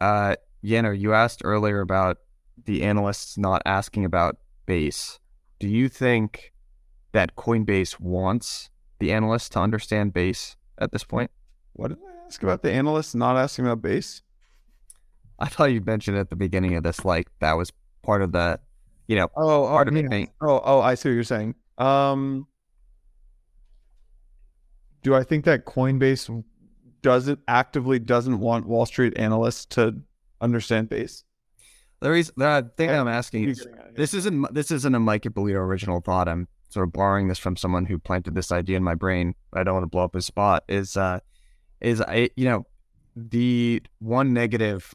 [0.00, 2.18] Uh, Yanner, you asked earlier about
[2.64, 4.36] the analysts not asking about
[4.66, 5.18] base.
[5.58, 6.52] Do you think
[7.12, 11.30] that Coinbase wants the analysts to understand base at this point?
[11.72, 14.22] What did I ask about the analysts not asking about base?
[15.38, 18.60] I thought you mentioned at the beginning of this, like that was part of the,
[19.08, 20.02] you know, Oh, part oh, of yeah.
[20.02, 20.30] the thing.
[20.42, 21.54] oh, oh, I see what you're saying.
[21.78, 22.46] Um,
[25.02, 26.44] do I think that Coinbase
[27.02, 29.98] doesn't actively doesn't want Wall Street analysts to
[30.40, 31.24] understand base?
[32.00, 33.94] The reason the thing I'm asking is getting at here.
[33.96, 36.28] this isn't this isn't a Mike Ippolito original thought.
[36.28, 39.34] I'm sort of borrowing this from someone who planted this idea in my brain.
[39.52, 40.64] I don't want to blow up his spot.
[40.68, 41.20] Is uh,
[41.80, 42.66] is I you know,
[43.14, 44.94] the one negative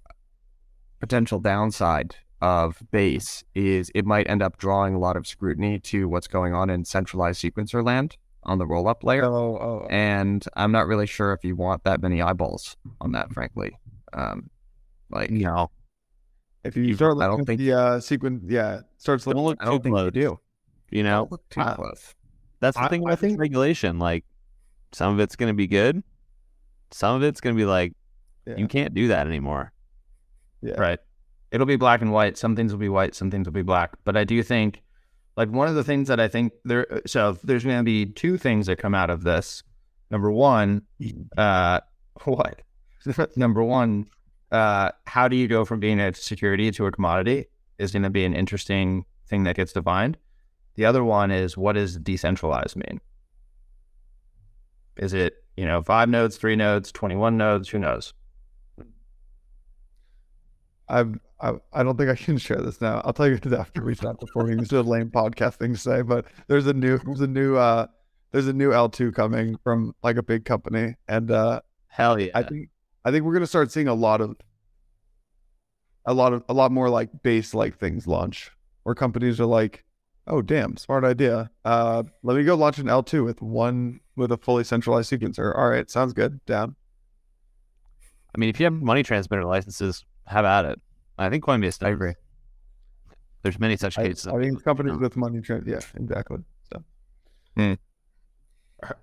[0.99, 6.07] potential downside of base is it might end up drawing a lot of scrutiny to
[6.07, 9.25] what's going on in centralized sequencer land on the roll up layer.
[9.25, 13.33] Oh, oh, And I'm not really sure if you want that many eyeballs on that,
[13.33, 13.77] frankly.
[14.13, 14.49] Um,
[15.15, 15.71] like You know,
[16.63, 19.37] if you you- start I looking don't at think- the uh, sequence, yeah, starts looking.
[19.37, 20.11] don't look I don't too think you close.
[20.11, 20.39] do.
[20.91, 22.13] You know, Don't look too I- close.
[22.59, 23.99] That's the I- thing I about think- regulation.
[23.99, 24.23] Like,
[24.91, 26.03] some of it's going to be good.
[26.91, 27.93] Some of it's going to be like,
[28.45, 28.55] Yeah.
[28.57, 29.73] you can't do that anymore.
[30.61, 30.79] Yeah.
[30.79, 30.99] Right.
[31.51, 32.37] It'll be black and white.
[32.37, 33.91] Some things will be white, some things will be black.
[34.03, 34.81] But I do think,
[35.37, 38.37] like, one of the things that I think there, so there's going to be two
[38.37, 39.63] things that come out of this.
[40.11, 40.83] Number one,
[41.37, 41.81] uh,
[42.23, 42.61] what?
[43.37, 44.05] Number one,
[44.55, 47.47] uh, how do you go from being a security to a commodity
[47.77, 50.17] is going to be an interesting thing that gets defined.
[50.75, 53.01] The other one is what does decentralized mean?
[54.95, 57.67] Is it, you know, five nodes, three nodes, 21 nodes?
[57.69, 58.13] Who knows?
[60.87, 63.01] I'm, I, I don't think I can share this now.
[63.03, 64.57] I'll tell you after we stop recording.
[64.57, 67.57] This is a lame podcast thing to say, but there's a new, there's a new,
[67.57, 67.87] uh,
[68.31, 72.31] there's a new L2 coming from like a big company, and uh, Hell yeah.
[72.35, 72.69] I think,
[73.05, 74.35] I think we're gonna start seeing a lot of,
[76.05, 78.51] a lot of, a lot more like base like things launch,
[78.83, 79.85] where companies are like,
[80.27, 81.51] oh damn, smart idea.
[81.63, 85.55] Uh, let me go launch an L2 with one with a fully centralized sequencer.
[85.55, 86.43] All right, sounds good.
[86.45, 86.75] Down.
[88.35, 90.81] I mean, if you have money transmitter licenses, have at it.
[91.17, 91.79] I think Coinbase.
[91.79, 91.83] Does.
[91.83, 92.13] I agree.
[93.43, 94.27] There's many such cases.
[94.27, 96.39] I mean, companies with money, tra- yeah, exactly.
[96.73, 96.83] So.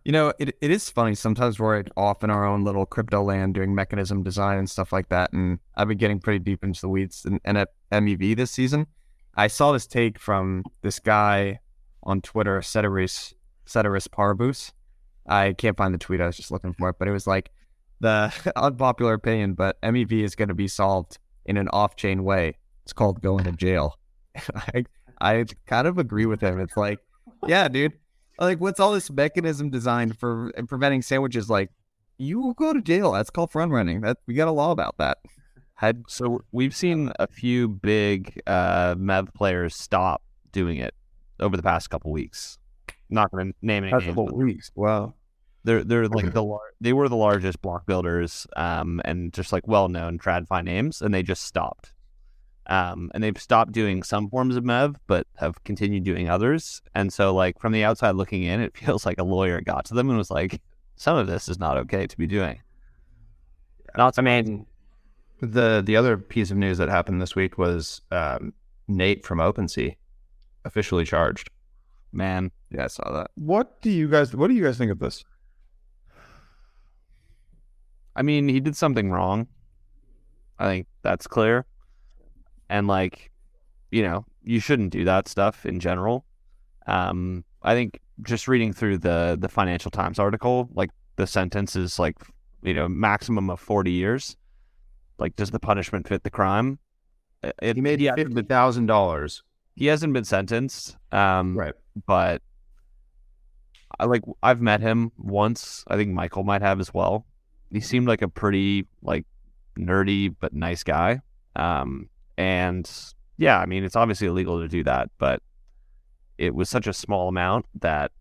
[0.05, 1.15] You know, it, it is funny.
[1.15, 5.09] Sometimes we're off in our own little crypto land doing mechanism design and stuff like
[5.09, 5.33] that.
[5.33, 7.25] And I've been getting pretty deep into the weeds.
[7.25, 8.87] And, and at MEV this season,
[9.37, 11.61] I saw this take from this guy
[12.03, 14.73] on Twitter, Ceteris, Ceteris Paribus.
[15.27, 16.21] I can't find the tweet.
[16.21, 16.97] I was just looking for it.
[16.99, 17.51] But it was like
[18.01, 22.57] the unpopular opinion, but MEV is going to be solved in an off chain way.
[22.85, 23.99] It's called going to jail.
[24.55, 24.85] I,
[25.21, 26.61] I kind of agree with him.
[26.61, 26.99] It's like,
[27.47, 27.95] yeah, dude
[28.39, 31.71] like what's all this mechanism designed for preventing sandwiches like
[32.19, 34.97] you will go to jail that's called front running that we got a law about
[34.99, 35.19] that
[35.75, 40.23] Had so we've seen a few big uh, Mev players stop
[40.53, 40.95] doing it
[41.41, 42.59] over the past couple weeks.
[43.11, 44.15] Not going to name any names.
[44.15, 44.71] but weeks.
[44.75, 45.15] Wow.
[45.65, 49.67] They're they're like the lar- they were the largest block builders um, and just like
[49.67, 51.93] well known TradFi names, and they just stopped.
[52.67, 56.81] Um, and they've stopped doing some forms of Mev, but have continued doing others.
[56.95, 59.95] And so, like from the outside looking in, it feels like a lawyer got to
[59.95, 60.61] them and was like,
[60.97, 62.61] "Some of this is not okay to be doing."
[63.97, 64.67] Not I mean,
[65.41, 68.55] the the other piece of news that happened this week was um,
[68.89, 69.97] Nate from OpenSea
[70.65, 71.51] officially charged.
[72.13, 72.51] man.
[72.71, 74.35] yeah i saw that What do you guys?
[74.35, 75.25] What do you guys think of this?
[78.15, 79.47] I mean, he did something wrong.
[80.59, 81.65] I think that's clear.
[82.73, 83.31] And like,
[83.91, 86.25] you know, you shouldn't do that stuff in general.
[86.87, 91.99] Um, I think just reading through the the Financial Times article, like the sentence is
[91.99, 92.17] like,
[92.63, 94.37] you know, maximum of forty years.
[95.19, 96.79] Like, does the punishment fit the crime?
[97.43, 99.43] It, He made hasn't fifty thousand dollars.
[99.77, 100.97] he hasn't been sentenced.
[101.13, 101.75] Um, Right.
[102.07, 102.41] but
[104.01, 105.85] I like I've met him once.
[105.89, 107.27] I think Michael might have as well.
[107.71, 109.27] He seemed like a pretty like
[109.79, 111.21] nerdy but nice guy.
[111.55, 112.91] Um, and
[113.39, 115.43] yeah, I mean it's obviously illegal to do that, but
[116.39, 118.13] it was such a small amount that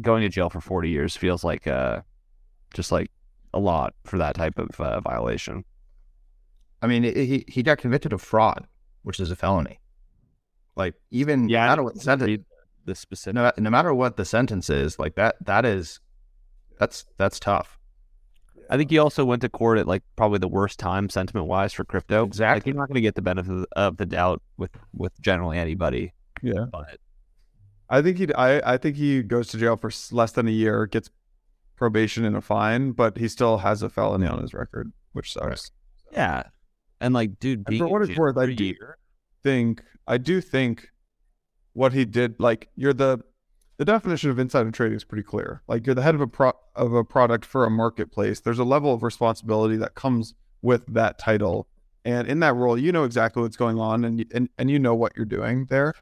[0.00, 2.00] going to jail for 40 years feels like uh
[2.74, 3.10] just like
[3.54, 5.64] a lot for that type of uh, violation.
[6.82, 8.66] I mean, he he got convicted of fraud,
[9.02, 9.80] which is a felony.
[10.76, 12.44] Like even Yeah, I no matter what the sentence,
[12.84, 13.34] the specific.
[13.34, 16.00] no, no matter what the sentence is, like that that is
[16.78, 17.77] that's that's tough.
[18.70, 21.72] I think he also went to court at like probably the worst time sentiment wise
[21.72, 22.20] for crypto.
[22.20, 22.70] Like Exactly.
[22.72, 26.12] you're not going to get the benefit of the doubt with with generally anybody.
[26.42, 26.66] Yeah.
[26.70, 26.98] But
[27.88, 28.32] I think he.
[28.34, 28.74] I.
[28.74, 31.08] I think he goes to jail for less than a year, gets
[31.76, 35.70] probation and a fine, but he still has a felony on his record, which sucks.
[36.12, 36.42] yeah,
[37.00, 38.98] and like, dude, And for what it's worth, I do- year-
[39.44, 40.88] Think I do think
[41.72, 42.34] what he did.
[42.38, 43.20] Like you're the
[43.78, 45.62] the definition of insider trading is pretty clear.
[45.68, 48.40] Like you're the head of a pro of a product for a marketplace.
[48.40, 51.68] There's a level of responsibility that comes with that title,
[52.04, 54.94] and in that role, you know exactly what's going on, and and and you know
[54.94, 55.94] what you're doing there.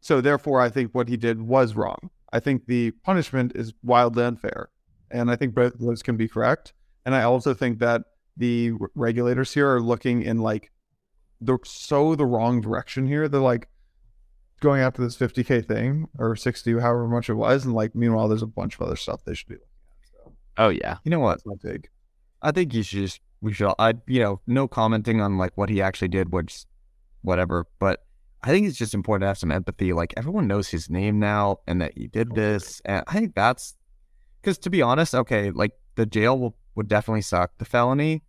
[0.00, 2.10] So therefore, I think what he did was wrong.
[2.32, 4.70] I think the punishment is wildly unfair,
[5.10, 6.72] and I think both of those can be correct.
[7.04, 8.02] And I also think that
[8.36, 10.70] the regulators here are looking in like
[11.40, 13.28] the so the wrong direction here.
[13.28, 13.68] They're like
[14.62, 18.42] going after this 50k thing or 60, however much it was, and like meanwhile, there's
[18.42, 19.68] a bunch of other stuff they should be looking
[20.00, 20.08] at.
[20.26, 21.88] So oh yeah, you know what that's my take.
[22.40, 25.68] i think you should just we should i you know no commenting on like what
[25.68, 26.64] he actually did which
[27.22, 28.04] whatever but
[28.42, 31.56] i think it's just important to have some empathy like everyone knows his name now
[31.66, 33.76] and that he did this and i think that's
[34.40, 38.22] because to be honest okay like the jail will, would definitely suck the felony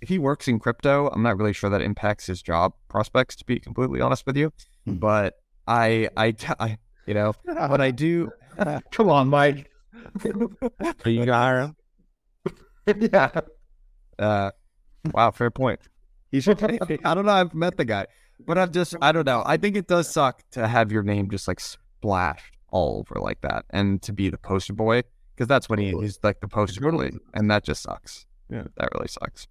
[0.00, 3.44] if he works in crypto i'm not really sure that impacts his job prospects to
[3.44, 4.52] be completely honest with you
[4.86, 4.96] Hmm.
[4.96, 5.34] but
[5.66, 8.30] i i, I you know but i do
[8.92, 9.70] Come on, Mike.
[10.24, 11.76] are you gonna hire him?
[13.12, 13.40] yeah.
[14.18, 14.50] Uh,
[15.12, 15.80] wow, fair point.
[16.30, 16.62] He should.
[17.04, 17.32] I don't know.
[17.32, 18.06] I've met the guy,
[18.46, 18.94] but I've just.
[19.02, 19.42] I don't know.
[19.44, 23.40] I think it does suck to have your name just like splashed all over like
[23.40, 25.02] that, and to be the poster boy
[25.34, 26.00] because that's what he is.
[26.00, 28.26] He's like the poster boy, and that just sucks.
[28.50, 28.64] Yeah.
[28.76, 29.48] that really sucks.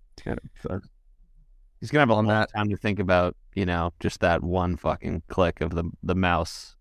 [1.83, 4.41] He's gonna have a On long that- time to think about, you know, just that
[4.41, 6.77] one fucking click of the the mouse.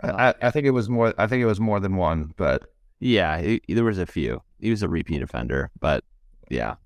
[0.00, 1.12] I, I think it was more.
[1.18, 2.62] I think it was more than one, but
[3.00, 4.40] Yeah, he, there was a few.
[4.60, 6.04] He was a repeat offender, but
[6.48, 6.76] yeah,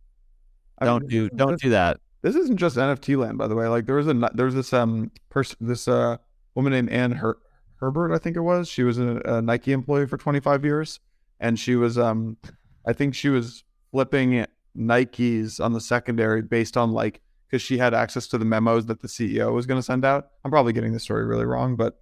[0.79, 2.01] I don't mean, do don't do that.
[2.23, 3.67] This isn't just NFT land, by the way.
[3.69, 6.17] Like there was a there's this um person this uh
[6.55, 7.39] woman named Ann Her-
[7.77, 8.69] Herbert, I think it was.
[8.71, 10.99] She was a, a Nike employee for 25 years,
[11.41, 12.39] and she was um
[12.87, 17.95] I think she was flipping Nikes on the secondary based on like because she had
[17.95, 20.29] access to the memos that the CEO was going to send out.
[20.45, 22.01] I'm probably getting the story really wrong, but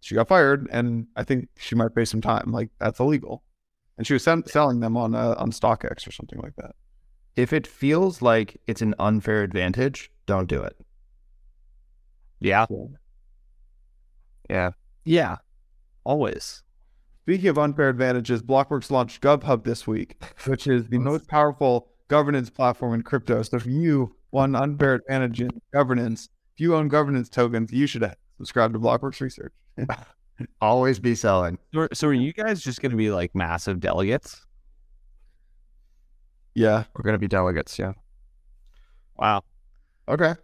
[0.00, 2.52] she got fired, and I think she might pay some time.
[2.52, 3.42] Like that's illegal,
[3.98, 6.72] and she was sen- selling them on uh, on StockX or something like that.
[7.34, 10.76] If it feels like it's an unfair advantage, don't do it.
[12.40, 12.66] Yeah,
[14.50, 14.70] Yeah.
[15.04, 15.36] yeah,
[16.04, 16.62] always.
[17.22, 22.50] Speaking of unfair advantages, Blockworks launched GovHub this week, which is the most powerful governance
[22.50, 23.42] platform in crypto.
[23.42, 28.04] So if you want unfair advantage in governance, if you own governance tokens, you should
[28.38, 29.52] subscribe to Blockworks Research.
[30.60, 31.58] Always be selling.
[31.72, 34.44] So, so are you guys just going to be like massive delegates?
[36.54, 36.84] Yeah.
[36.94, 37.78] We're going to be delegates.
[37.78, 37.92] Yeah.
[39.16, 39.44] Wow.
[40.08, 40.34] Okay.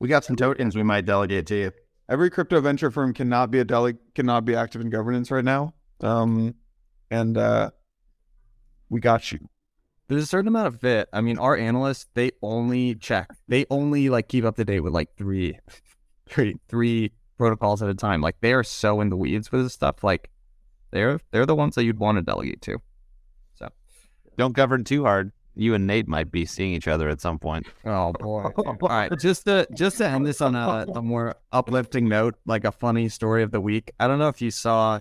[0.00, 1.72] We got some tokens we might delegate to you.
[2.08, 5.74] Every crypto venture firm cannot be a dele- cannot be active in governance right now.
[6.00, 6.54] Um,
[7.10, 7.70] and uh,
[8.88, 9.48] we got you.
[10.08, 11.08] There's a certain amount of fit.
[11.12, 13.30] I mean, our analysts, they only check.
[13.48, 15.58] They only like keep up to date with like three,
[16.28, 18.20] three, three protocols at a time.
[18.20, 20.04] Like they are so in the weeds with this stuff.
[20.04, 20.30] Like
[20.92, 22.78] they're they're the ones that you'd want to delegate to.
[23.54, 23.68] So
[24.36, 25.32] Don't govern too hard.
[25.58, 27.66] You and Nate might be seeing each other at some point.
[27.84, 28.42] Oh boy!
[28.66, 32.64] All right, just to just to end this on a, a more uplifting note, like
[32.64, 33.90] a funny story of the week.
[33.98, 35.00] I don't know if you saw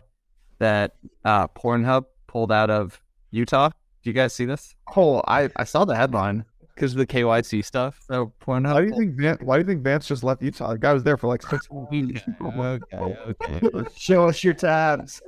[0.59, 0.93] that
[1.25, 3.01] uh, Pornhub pulled out of
[3.31, 3.67] Utah.
[3.69, 4.73] Do you guys see this?
[4.95, 6.45] Oh, I, I saw the headline.
[6.73, 8.01] Because of the KYC stuff.
[8.05, 8.85] So Why do Pornhub.
[8.89, 10.73] you think Van- Why do you think Vance just left Utah?
[10.73, 12.21] The guy was there for like six months.
[12.41, 13.89] okay, okay.
[13.97, 15.21] Show us your tabs.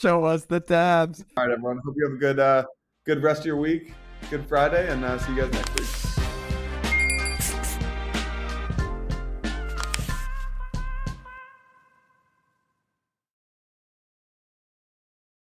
[0.00, 1.24] Show us the tabs.
[1.36, 1.80] All right, everyone.
[1.84, 2.64] Hope you have a good uh,
[3.06, 3.92] good rest of your week.
[4.30, 6.23] Good Friday, and uh, see you guys next week.